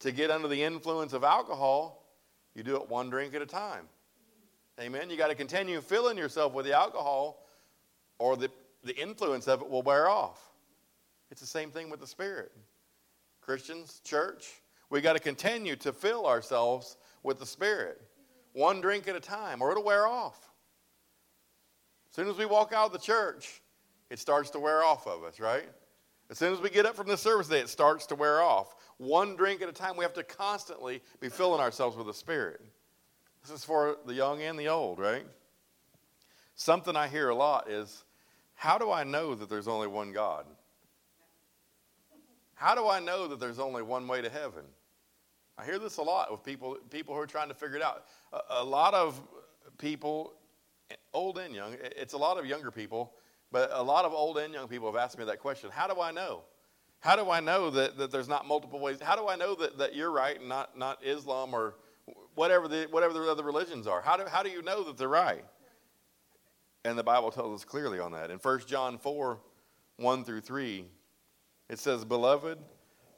To 0.00 0.12
get 0.12 0.30
under 0.30 0.46
the 0.46 0.62
influence 0.62 1.14
of 1.14 1.24
alcohol, 1.24 2.04
you 2.54 2.62
do 2.62 2.76
it 2.76 2.88
one 2.88 3.08
drink 3.08 3.34
at 3.34 3.40
a 3.40 3.46
time. 3.46 3.86
Amen. 4.78 5.08
You 5.08 5.16
got 5.16 5.28
to 5.28 5.34
continue 5.34 5.80
filling 5.80 6.18
yourself 6.18 6.52
with 6.52 6.66
the 6.66 6.74
alcohol, 6.74 7.46
or 8.18 8.36
the, 8.36 8.50
the 8.84 8.94
influence 8.94 9.48
of 9.48 9.62
it 9.62 9.70
will 9.70 9.82
wear 9.82 10.08
off. 10.08 10.52
It's 11.30 11.40
the 11.40 11.46
same 11.46 11.70
thing 11.70 11.88
with 11.88 12.00
the 12.00 12.06
Spirit. 12.06 12.52
Christians, 13.40 14.02
church, 14.04 14.60
we 14.90 15.00
got 15.00 15.14
to 15.14 15.18
continue 15.18 15.76
to 15.76 15.94
fill 15.94 16.26
ourselves 16.26 16.98
with 17.22 17.38
the 17.38 17.46
Spirit, 17.46 18.02
one 18.52 18.82
drink 18.82 19.08
at 19.08 19.16
a 19.16 19.20
time, 19.20 19.62
or 19.62 19.70
it'll 19.70 19.82
wear 19.82 20.06
off. 20.06 20.47
As 22.18 22.24
soon 22.24 22.32
as 22.32 22.36
we 22.36 22.46
walk 22.46 22.72
out 22.72 22.86
of 22.86 22.92
the 22.92 22.98
church, 22.98 23.62
it 24.10 24.18
starts 24.18 24.50
to 24.50 24.58
wear 24.58 24.82
off 24.82 25.06
of 25.06 25.22
us, 25.22 25.38
right? 25.38 25.68
As 26.28 26.36
soon 26.36 26.52
as 26.52 26.60
we 26.60 26.68
get 26.68 26.84
up 26.84 26.96
from 26.96 27.06
the 27.06 27.16
service 27.16 27.46
day, 27.46 27.60
it 27.60 27.68
starts 27.68 28.06
to 28.06 28.16
wear 28.16 28.42
off. 28.42 28.74
One 28.96 29.36
drink 29.36 29.62
at 29.62 29.68
a 29.68 29.72
time, 29.72 29.96
we 29.96 30.02
have 30.02 30.14
to 30.14 30.24
constantly 30.24 31.00
be 31.20 31.28
filling 31.28 31.60
ourselves 31.60 31.96
with 31.96 32.08
the 32.08 32.12
Spirit. 32.12 32.60
This 33.42 33.52
is 33.52 33.64
for 33.64 33.98
the 34.04 34.14
young 34.14 34.42
and 34.42 34.58
the 34.58 34.66
old, 34.66 34.98
right? 34.98 35.24
Something 36.56 36.96
I 36.96 37.06
hear 37.06 37.28
a 37.28 37.36
lot 37.36 37.70
is 37.70 38.02
how 38.56 38.78
do 38.78 38.90
I 38.90 39.04
know 39.04 39.36
that 39.36 39.48
there's 39.48 39.68
only 39.68 39.86
one 39.86 40.12
God? 40.12 40.44
How 42.54 42.74
do 42.74 42.88
I 42.88 42.98
know 42.98 43.28
that 43.28 43.38
there's 43.38 43.60
only 43.60 43.82
one 43.84 44.08
way 44.08 44.22
to 44.22 44.28
heaven? 44.28 44.64
I 45.56 45.64
hear 45.64 45.78
this 45.78 45.98
a 45.98 46.02
lot 46.02 46.32
with 46.32 46.42
people, 46.42 46.78
people 46.90 47.14
who 47.14 47.20
are 47.20 47.28
trying 47.28 47.46
to 47.46 47.54
figure 47.54 47.76
it 47.76 47.82
out. 47.82 48.06
A, 48.32 48.40
a 48.62 48.64
lot 48.64 48.92
of 48.94 49.22
people, 49.78 50.32
old 51.12 51.38
and 51.38 51.54
young, 51.54 51.76
it's 51.80 52.12
a 52.12 52.18
lot 52.18 52.38
of 52.38 52.46
younger 52.46 52.70
people, 52.70 53.12
but 53.50 53.70
a 53.72 53.82
lot 53.82 54.04
of 54.04 54.12
old 54.12 54.38
and 54.38 54.52
young 54.52 54.68
people 54.68 54.90
have 54.90 55.00
asked 55.00 55.18
me 55.18 55.24
that 55.24 55.38
question 55.38 55.70
How 55.72 55.86
do 55.86 56.00
I 56.00 56.10
know? 56.10 56.42
How 57.00 57.16
do 57.16 57.30
I 57.30 57.40
know 57.40 57.70
that, 57.70 57.96
that 57.98 58.10
there's 58.10 58.28
not 58.28 58.46
multiple 58.46 58.80
ways? 58.80 58.98
How 59.00 59.14
do 59.14 59.28
I 59.28 59.36
know 59.36 59.54
that, 59.56 59.78
that 59.78 59.94
you're 59.94 60.10
right 60.10 60.38
and 60.38 60.48
not, 60.48 60.76
not 60.76 60.98
Islam 61.04 61.54
or 61.54 61.76
whatever 62.34 62.66
the, 62.66 62.88
whatever 62.90 63.14
the 63.14 63.30
other 63.30 63.44
religions 63.44 63.86
are? 63.86 64.00
How 64.00 64.16
do, 64.16 64.24
how 64.28 64.42
do 64.42 64.50
you 64.50 64.62
know 64.62 64.82
that 64.84 64.96
they're 64.96 65.08
right? 65.08 65.44
And 66.84 66.98
the 66.98 67.04
Bible 67.04 67.30
tells 67.30 67.60
us 67.60 67.64
clearly 67.64 68.00
on 68.00 68.12
that. 68.12 68.30
In 68.30 68.38
1 68.38 68.60
John 68.66 68.98
4 68.98 69.38
1 69.96 70.24
through 70.24 70.40
3, 70.40 70.84
it 71.68 71.78
says, 71.78 72.04
Beloved, 72.04 72.58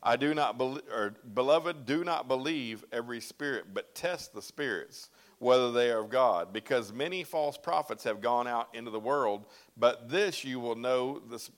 I 0.02 0.16
do 0.16 0.34
not 0.34 0.56
believe, 0.56 0.82
or 0.90 1.14
beloved, 1.34 1.84
do 1.84 2.04
not 2.04 2.26
believe 2.26 2.84
every 2.90 3.20
spirit, 3.20 3.66
but 3.72 3.94
test 3.94 4.34
the 4.34 4.42
spirits 4.42 5.10
whether 5.40 5.72
they 5.72 5.90
are 5.90 6.00
of 6.00 6.10
God, 6.10 6.52
because 6.52 6.92
many 6.92 7.24
false 7.24 7.56
prophets 7.56 8.04
have 8.04 8.20
gone 8.20 8.46
out 8.46 8.68
into 8.74 8.90
the 8.90 9.00
world. 9.00 9.46
But 9.76 10.08
this 10.08 10.44
you 10.44 10.60
will 10.60 10.76
know 10.76 11.20
this. 11.30 11.50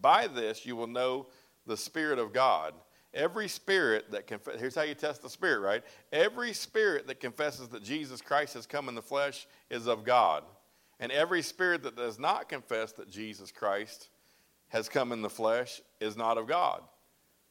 By 0.00 0.28
this 0.28 0.64
you 0.64 0.76
will 0.76 0.86
know 0.86 1.26
the 1.66 1.76
spirit 1.76 2.18
of 2.18 2.32
God. 2.32 2.72
Every 3.12 3.48
spirit 3.48 4.12
that 4.12 4.28
confess, 4.28 4.60
here's 4.60 4.76
how 4.76 4.82
you 4.82 4.94
test 4.94 5.20
the 5.20 5.28
spirit, 5.28 5.58
right? 5.58 5.82
Every 6.12 6.52
spirit 6.52 7.08
that 7.08 7.18
confesses 7.18 7.68
that 7.70 7.82
Jesus 7.82 8.22
Christ 8.22 8.54
has 8.54 8.66
come 8.66 8.88
in 8.88 8.94
the 8.94 9.02
flesh 9.02 9.48
is 9.68 9.88
of 9.88 10.04
God, 10.04 10.44
and 11.00 11.10
every 11.10 11.42
spirit 11.42 11.82
that 11.82 11.96
does 11.96 12.20
not 12.20 12.48
confess 12.48 12.92
that 12.92 13.10
Jesus 13.10 13.50
Christ 13.50 14.10
has 14.68 14.88
come 14.88 15.10
in 15.10 15.22
the 15.22 15.28
flesh 15.28 15.80
is 16.00 16.16
not 16.16 16.38
of 16.38 16.46
God. 16.46 16.82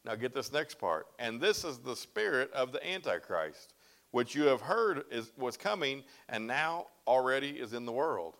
Now 0.05 0.15
get 0.15 0.33
this 0.33 0.53
next 0.53 0.79
part. 0.79 1.07
And 1.19 1.41
this 1.41 1.65
is 1.65 1.79
the 1.79 1.95
spirit 1.95 2.51
of 2.53 2.71
the 2.71 2.89
Antichrist, 2.89 3.73
which 4.11 4.35
you 4.35 4.43
have 4.43 4.61
heard 4.61 5.03
is, 5.11 5.31
was 5.37 5.57
coming 5.57 6.03
and 6.27 6.47
now 6.47 6.87
already 7.07 7.49
is 7.49 7.73
in 7.73 7.85
the 7.85 7.91
world. 7.91 8.35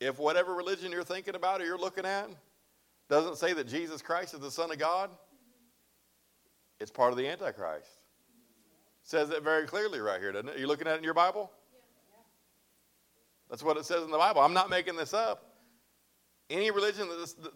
If 0.00 0.18
whatever 0.18 0.54
religion 0.54 0.92
you're 0.92 1.04
thinking 1.04 1.34
about 1.34 1.60
or 1.60 1.64
you're 1.64 1.78
looking 1.78 2.06
at, 2.06 2.28
doesn't 3.08 3.36
say 3.36 3.52
that 3.52 3.66
Jesus 3.66 4.02
Christ 4.02 4.34
is 4.34 4.40
the 4.40 4.50
Son 4.50 4.70
of 4.70 4.78
God, 4.78 5.10
it's 6.78 6.90
part 6.90 7.12
of 7.12 7.18
the 7.18 7.28
Antichrist. 7.28 7.88
says 9.02 9.30
it 9.30 9.42
very 9.42 9.66
clearly 9.66 10.00
right 10.00 10.20
here, 10.20 10.32
doesn't 10.32 10.48
it? 10.48 10.56
Are 10.56 10.58
you 10.58 10.66
looking 10.66 10.86
at 10.86 10.94
it 10.94 10.98
in 10.98 11.04
your 11.04 11.14
Bible? 11.14 11.50
That's 13.50 13.62
what 13.62 13.76
it 13.76 13.84
says 13.84 14.04
in 14.04 14.10
the 14.10 14.18
Bible. 14.18 14.40
I'm 14.40 14.54
not 14.54 14.70
making 14.70 14.96
this 14.96 15.12
up. 15.12 15.49
Any 16.50 16.72
religion 16.72 17.08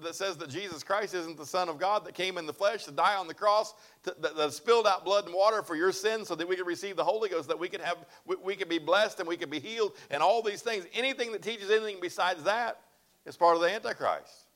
that, 0.02 0.14
says 0.14 0.36
that 0.36 0.48
Jesus 0.48 0.84
Christ 0.84 1.14
isn't 1.14 1.36
the 1.36 1.44
Son 1.44 1.68
of 1.68 1.78
God 1.80 2.04
that 2.04 2.14
came 2.14 2.38
in 2.38 2.46
the 2.46 2.52
flesh 2.52 2.84
to 2.84 2.92
die 2.92 3.16
on 3.16 3.26
the 3.26 3.34
cross, 3.34 3.74
that, 4.04 4.52
spilled 4.52 4.86
out 4.86 5.04
blood 5.04 5.24
and 5.24 5.34
water 5.34 5.62
for 5.62 5.74
your 5.74 5.90
sins 5.90 6.28
so 6.28 6.36
that 6.36 6.46
we 6.46 6.54
could 6.54 6.66
receive 6.66 6.94
the 6.94 7.02
Holy 7.02 7.28
Ghost, 7.28 7.48
that 7.48 7.58
we 7.58 7.68
could 7.68 7.80
have, 7.80 7.98
we 8.24 8.54
could 8.54 8.68
be 8.68 8.78
blessed 8.78 9.18
and 9.18 9.28
we 9.28 9.36
could 9.36 9.50
be 9.50 9.58
healed, 9.58 9.94
and 10.12 10.22
all 10.22 10.42
these 10.42 10.62
things. 10.62 10.86
Anything 10.94 11.32
that 11.32 11.42
teaches 11.42 11.72
anything 11.72 11.96
besides 12.00 12.44
that 12.44 12.80
is 13.26 13.36
part 13.36 13.56
of 13.56 13.62
the 13.62 13.68
Antichrist. 13.68 14.46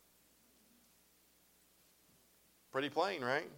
Pretty 2.71 2.91
plain, 2.91 3.23
right? 3.23 3.51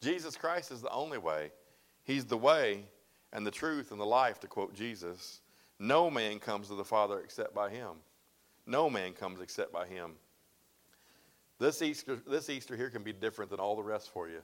Jesus 0.00 0.36
Christ 0.36 0.70
is 0.70 0.82
the 0.82 0.92
only 0.92 1.18
way. 1.18 1.50
He's 2.04 2.26
the 2.26 2.36
way 2.36 2.84
and 3.32 3.44
the 3.44 3.50
truth 3.50 3.90
and 3.90 4.00
the 4.00 4.06
life, 4.06 4.38
to 4.40 4.46
quote 4.46 4.72
Jesus. 4.72 5.40
No 5.80 6.12
man 6.12 6.38
comes 6.38 6.68
to 6.68 6.76
the 6.76 6.84
Father 6.84 7.18
except 7.18 7.54
by 7.54 7.70
him. 7.70 7.96
No 8.66 8.88
man 8.88 9.12
comes 9.12 9.40
except 9.40 9.72
by 9.72 9.86
him. 9.86 10.12
This 11.58 11.82
Easter, 11.82 12.16
this 12.26 12.50
Easter 12.50 12.76
here 12.76 12.90
can 12.90 13.02
be 13.02 13.12
different 13.12 13.50
than 13.50 13.60
all 13.60 13.76
the 13.76 13.82
rest 13.82 14.10
for 14.10 14.28
you. 14.28 14.40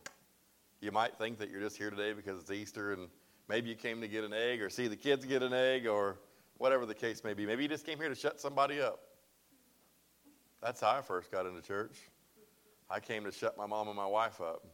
You 0.81 0.93
might 0.93 1.19
think 1.19 1.39
that 1.39 1.51
you're 1.51 1.61
just 1.61 1.77
here 1.77 1.91
today 1.91 2.13
because 2.13 2.41
it's 2.41 2.51
Easter 2.51 2.93
and 2.93 3.09
maybe 3.49 3.69
you 3.69 3.75
came 3.75 4.01
to 4.01 4.09
get 4.09 4.25
an 4.25 4.33
egg 4.33 4.63
or 4.63 4.71
see 4.71 4.87
the 4.87 4.97
kids 4.97 5.25
get 5.25 5.43
an 5.43 5.53
egg 5.53 5.87
or 5.87 6.19
whatever 6.59 6.87
the 6.87 6.95
case 6.95 7.25
may 7.25 7.35
be. 7.35 7.47
Maybe 7.47 7.63
you 7.63 7.69
just 7.69 7.87
came 7.87 7.99
here 7.99 8.09
to 8.09 8.15
shut 8.15 8.41
somebody 8.41 8.81
up. 8.81 9.01
That's 10.63 10.81
how 10.81 10.91
I 10.91 11.03
first 11.03 11.31
got 11.31 11.47
into 11.47 11.63
church. 11.63 11.97
I 12.91 13.01
came 13.01 13.25
to 13.25 13.33
shut 13.33 13.57
my 13.57 13.67
mom 13.67 13.89
and 13.89 13.97
my 13.97 14.07
wife 14.07 14.41
up. 14.41 14.65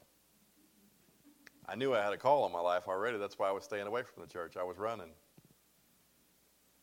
I 1.67 1.77
knew 1.77 1.95
I 1.95 2.03
had 2.03 2.13
a 2.13 2.19
call 2.19 2.45
on 2.45 2.53
my 2.53 2.61
life 2.61 2.89
already. 2.89 3.19
That's 3.19 3.39
why 3.39 3.49
I 3.49 3.53
was 3.53 3.65
staying 3.65 3.87
away 3.87 4.03
from 4.03 4.23
the 4.23 4.29
church. 4.29 4.57
I 4.57 4.63
was 4.63 4.77
running. 4.77 5.11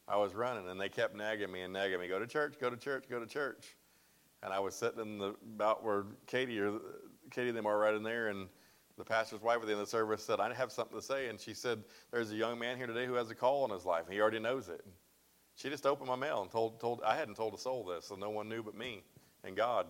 I 0.08 0.18
was 0.18 0.34
running, 0.34 0.68
and 0.68 0.80
they 0.80 0.90
kept 0.90 1.16
nagging 1.16 1.52
me 1.52 1.62
and 1.62 1.74
nagging 1.74 2.00
me, 2.00 2.08
go 2.08 2.20
to 2.20 2.28
church, 2.28 2.56
go 2.60 2.70
to 2.70 2.78
church, 2.78 3.06
go 3.10 3.20
to 3.20 3.26
church. 3.26 3.76
And 4.44 4.52
I 4.52 4.60
was 4.60 4.76
sitting 4.76 5.00
in 5.00 5.18
the 5.20 5.36
about 5.56 5.84
where 5.84 6.06
Katie 6.28 6.60
or 6.60 6.80
Katie 7.30 7.50
and 7.50 7.58
them 7.58 7.66
are 7.68 7.78
right 7.78 7.94
in 7.94 8.04
there, 8.04 8.28
and 8.28 8.50
the 8.98 9.06
pastor's 9.06 9.42
wife 9.42 9.58
at 9.58 9.66
the 9.66 9.72
end 9.72 9.82
of 9.82 9.88
the 9.88 9.92
service 9.92 10.24
said, 10.24 10.40
I 10.40 10.54
have 10.54 10.72
something 10.72 10.98
to 10.98 11.04
say. 11.04 11.28
And 11.28 11.40
she 11.40 11.54
said, 11.54 11.84
There's 12.12 12.32
a 12.32 12.36
young 12.36 12.60
man 12.60 12.78
here 12.78 12.88
today 12.88 13.06
who 13.06 13.14
has 13.14 13.30
a 13.30 13.36
call 13.36 13.64
on 13.64 13.70
his 13.70 13.86
life. 13.86 14.06
and 14.06 14.14
He 14.14 14.22
already 14.22 14.40
knows 14.40 14.70
it. 14.70 14.86
She 15.56 15.70
just 15.70 15.86
opened 15.86 16.08
my 16.08 16.16
mail 16.16 16.42
and 16.42 16.52
told, 16.52 16.80
told 16.80 17.02
I 17.06 17.16
hadn't 17.16 17.36
told 17.36 17.54
a 17.54 17.58
soul 17.58 17.86
this, 17.86 18.06
so 18.08 18.16
no 18.16 18.30
one 18.30 18.50
knew 18.50 18.64
but 18.64 18.76
me 18.76 19.04
and 19.44 19.56
God. 19.56 19.88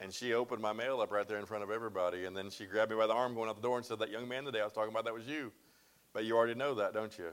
And 0.00 0.12
she 0.12 0.34
opened 0.34 0.60
my 0.60 0.72
mail 0.72 1.00
up 1.00 1.12
right 1.12 1.26
there 1.28 1.38
in 1.38 1.46
front 1.46 1.62
of 1.62 1.70
everybody. 1.70 2.24
And 2.24 2.36
then 2.36 2.50
she 2.50 2.66
grabbed 2.66 2.90
me 2.90 2.96
by 2.96 3.06
the 3.06 3.12
arm 3.12 3.34
going 3.34 3.48
out 3.48 3.56
the 3.56 3.62
door 3.62 3.76
and 3.76 3.86
said, 3.86 3.98
That 3.98 4.10
young 4.10 4.28
man 4.28 4.44
today 4.44 4.60
I 4.60 4.64
was 4.64 4.72
talking 4.72 4.90
about, 4.90 5.04
that 5.04 5.14
was 5.14 5.26
you. 5.26 5.52
But 6.12 6.24
you 6.24 6.36
already 6.36 6.54
know 6.54 6.74
that, 6.74 6.92
don't 6.92 7.16
you? 7.16 7.30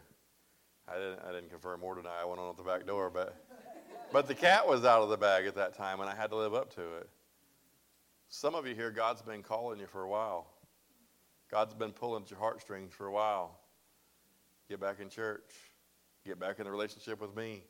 I 0.89 0.95
didn't, 0.95 1.19
I 1.27 1.31
didn't 1.31 1.49
confirm 1.49 1.83
or 1.83 1.95
deny. 1.95 2.21
I 2.21 2.25
went 2.25 2.39
on 2.39 2.49
at 2.49 2.57
the 2.57 2.63
back 2.63 2.85
door. 2.85 3.09
But, 3.09 3.35
but 4.11 4.27
the 4.27 4.35
cat 4.35 4.67
was 4.67 4.85
out 4.85 5.01
of 5.01 5.09
the 5.09 5.17
bag 5.17 5.45
at 5.45 5.55
that 5.55 5.73
time, 5.75 5.99
and 5.99 6.09
I 6.09 6.15
had 6.15 6.29
to 6.31 6.35
live 6.35 6.53
up 6.53 6.73
to 6.75 6.81
it. 6.97 7.09
Some 8.29 8.55
of 8.55 8.67
you 8.67 8.75
here, 8.75 8.91
God's 8.91 9.21
been 9.21 9.43
calling 9.43 9.79
you 9.79 9.87
for 9.87 10.03
a 10.03 10.09
while. 10.09 10.47
God's 11.49 11.73
been 11.73 11.91
pulling 11.91 12.23
at 12.23 12.29
your 12.29 12.39
heartstrings 12.39 12.93
for 12.93 13.07
a 13.07 13.11
while. 13.11 13.59
Get 14.69 14.79
back 14.79 14.99
in 14.99 15.09
church. 15.09 15.51
Get 16.25 16.39
back 16.39 16.59
in 16.59 16.65
the 16.65 16.71
relationship 16.71 17.19
with 17.19 17.35
me. 17.35 17.63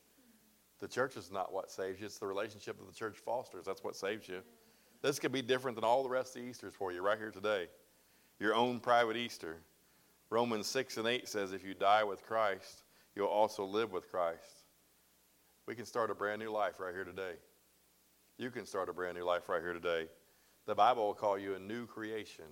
The 0.80 0.88
church 0.88 1.18
is 1.18 1.32
not 1.32 1.54
what 1.54 1.72
saves 1.72 2.00
you, 2.00 2.06
it's 2.06 2.20
the 2.20 2.28
relationship 2.28 2.78
that 2.78 2.88
the 2.88 2.94
church 2.94 3.18
fosters. 3.18 3.66
That's 3.66 3.84
what 3.84 3.96
saves 3.96 4.28
you. 4.28 4.42
This 5.02 5.20
could 5.20 5.32
be 5.32 5.42
different 5.42 5.76
than 5.76 5.84
all 5.84 6.04
the 6.04 6.10
rest 6.10 6.36
of 6.36 6.42
the 6.42 6.50
Easters 6.50 6.74
for 6.74 6.92
you 6.92 7.02
right 7.02 7.18
here 7.18 7.32
today. 7.32 7.68
Your 8.40 8.54
own 8.56 8.80
private 8.80 9.18
Easter. 9.18 9.58
Romans 10.30 10.68
6 10.68 10.98
and 10.98 11.08
8 11.08 11.28
says, 11.28 11.54
If 11.54 11.66
you 11.66 11.74
die 11.74 12.04
with 12.04 12.24
Christ, 12.24 12.84
you'll 13.16 13.28
also 13.28 13.66
live 13.66 13.92
with 13.92 14.10
Christ. 14.10 14.64
We 15.66 15.76
can 15.76 15.86
start 15.86 16.10
a 16.10 16.16
brand 16.16 16.42
new 16.42 16.52
life 16.52 16.80
right 16.80 16.94
here 16.94 17.04
today. 17.04 17.34
You 18.38 18.50
can 18.50 18.66
start 18.66 18.90
a 18.90 18.94
brand 18.94 19.18
new 19.18 19.24
life 19.24 19.50
right 19.50 19.62
here 19.62 19.74
today. 19.74 20.08
The 20.66 20.76
Bible 20.76 21.06
will 21.06 21.14
call 21.14 21.38
you 21.38 21.56
a 21.56 21.60
new 21.60 21.86
creation, 21.86 22.46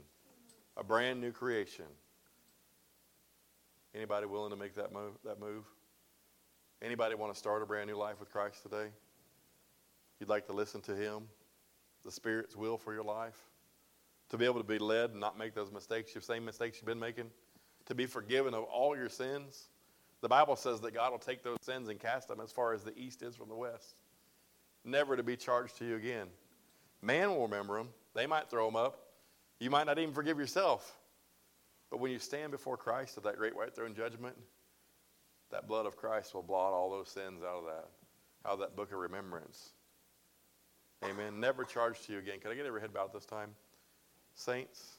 a 0.76 0.84
brand 0.84 1.22
new 1.22 1.32
creation. 1.32 1.86
Anybody 3.96 4.26
willing 4.26 4.52
to 4.52 4.58
make 4.58 4.76
that 4.76 4.92
move? 4.92 5.14
That 5.24 5.40
move? 5.40 5.66
Anybody 6.82 7.16
want 7.16 7.34
to 7.34 7.40
start 7.40 7.64
a 7.64 7.66
brand 7.66 7.90
new 7.90 7.96
life 7.96 8.20
with 8.20 8.32
Christ 8.32 8.62
today? 8.62 8.90
You'd 10.20 10.30
like 10.30 10.46
to 10.48 10.54
listen 10.54 10.82
to 10.82 10.96
Him, 10.96 11.24
the 12.04 12.12
Spirit's 12.12 12.56
will 12.56 12.78
for 12.78 12.94
your 12.94 13.04
life, 13.04 13.38
to 14.30 14.38
be 14.38 14.46
able 14.46 14.62
to 14.62 14.68
be 14.68 14.78
led 14.78 15.12
and 15.12 15.20
not 15.20 15.38
make 15.38 15.56
those 15.56 15.72
mistakes, 15.72 16.14
the 16.14 16.22
same 16.22 16.46
mistakes 16.46 16.78
you've 16.78 16.86
been 16.86 17.00
making, 17.00 17.32
to 17.86 17.96
be 17.96 18.06
forgiven 18.06 18.54
of 18.54 18.64
all 18.66 18.96
your 18.96 19.10
sins. 19.10 19.70
The 20.22 20.28
Bible 20.28 20.56
says 20.56 20.82
that 20.82 20.94
God 20.94 21.12
will 21.12 21.20
take 21.20 21.44
those 21.44 21.58
sins 21.62 21.90
and 21.90 22.00
cast 22.00 22.28
them 22.28 22.40
as 22.42 22.52
far 22.52 22.74
as 22.74 22.84
the 22.84 22.98
east 22.98 23.22
is 23.22 23.36
from 23.36 23.50
the 23.50 23.56
west, 23.56 23.96
never 24.84 25.16
to 25.16 25.24
be 25.24 25.36
charged 25.36 25.78
to 25.78 25.86
you 25.86 25.96
again. 25.96 26.28
Man 27.02 27.30
will 27.30 27.44
remember 27.44 27.78
them. 27.78 27.90
They 28.16 28.26
might 28.26 28.50
throw 28.50 28.66
them 28.66 28.76
up. 28.76 29.00
You 29.60 29.70
might 29.70 29.86
not 29.86 30.00
even 30.00 30.14
forgive 30.14 30.40
yourself. 30.40 30.98
But 31.90 32.00
when 32.00 32.12
you 32.12 32.20
stand 32.20 32.52
before 32.52 32.78
Christ 32.78 33.18
at 33.18 33.24
that 33.24 33.38
great 33.38 33.56
white 33.56 33.76
throne 33.76 33.94
judgment, 33.96 34.36
that 35.52 35.68
blood 35.68 35.86
of 35.86 35.96
Christ 35.96 36.34
will 36.34 36.44
blot 36.44 36.74
all 36.74 36.90
those 36.90 37.10
sins 37.10 37.44
out 37.44 37.60
of 37.60 37.66
that, 37.66 37.88
out 38.46 38.54
of 38.54 38.60
that 38.60 38.76
book 38.76 38.92
of 38.92 39.00
remembrance. 39.00 39.70
Amen. 41.04 41.40
Never 41.40 41.64
charged 41.64 42.06
to 42.08 42.14
you 42.14 42.20
again. 42.20 42.40
Can 42.40 42.52
I 42.52 42.56
get 42.56 42.66
every 42.66 42.82
head 42.82 42.94
bowed 42.94 43.14
this 43.14 43.26
time? 43.26 43.52
Saints, 44.36 44.98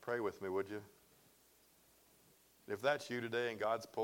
pray 0.00 0.20
with 0.20 0.40
me, 0.40 0.48
would 0.48 0.68
you? 0.68 0.80
If 2.66 2.80
that's 2.80 3.10
you 3.10 3.20
today 3.20 3.50
and 3.50 3.60
God's 3.60 3.84
pulled 3.84 3.92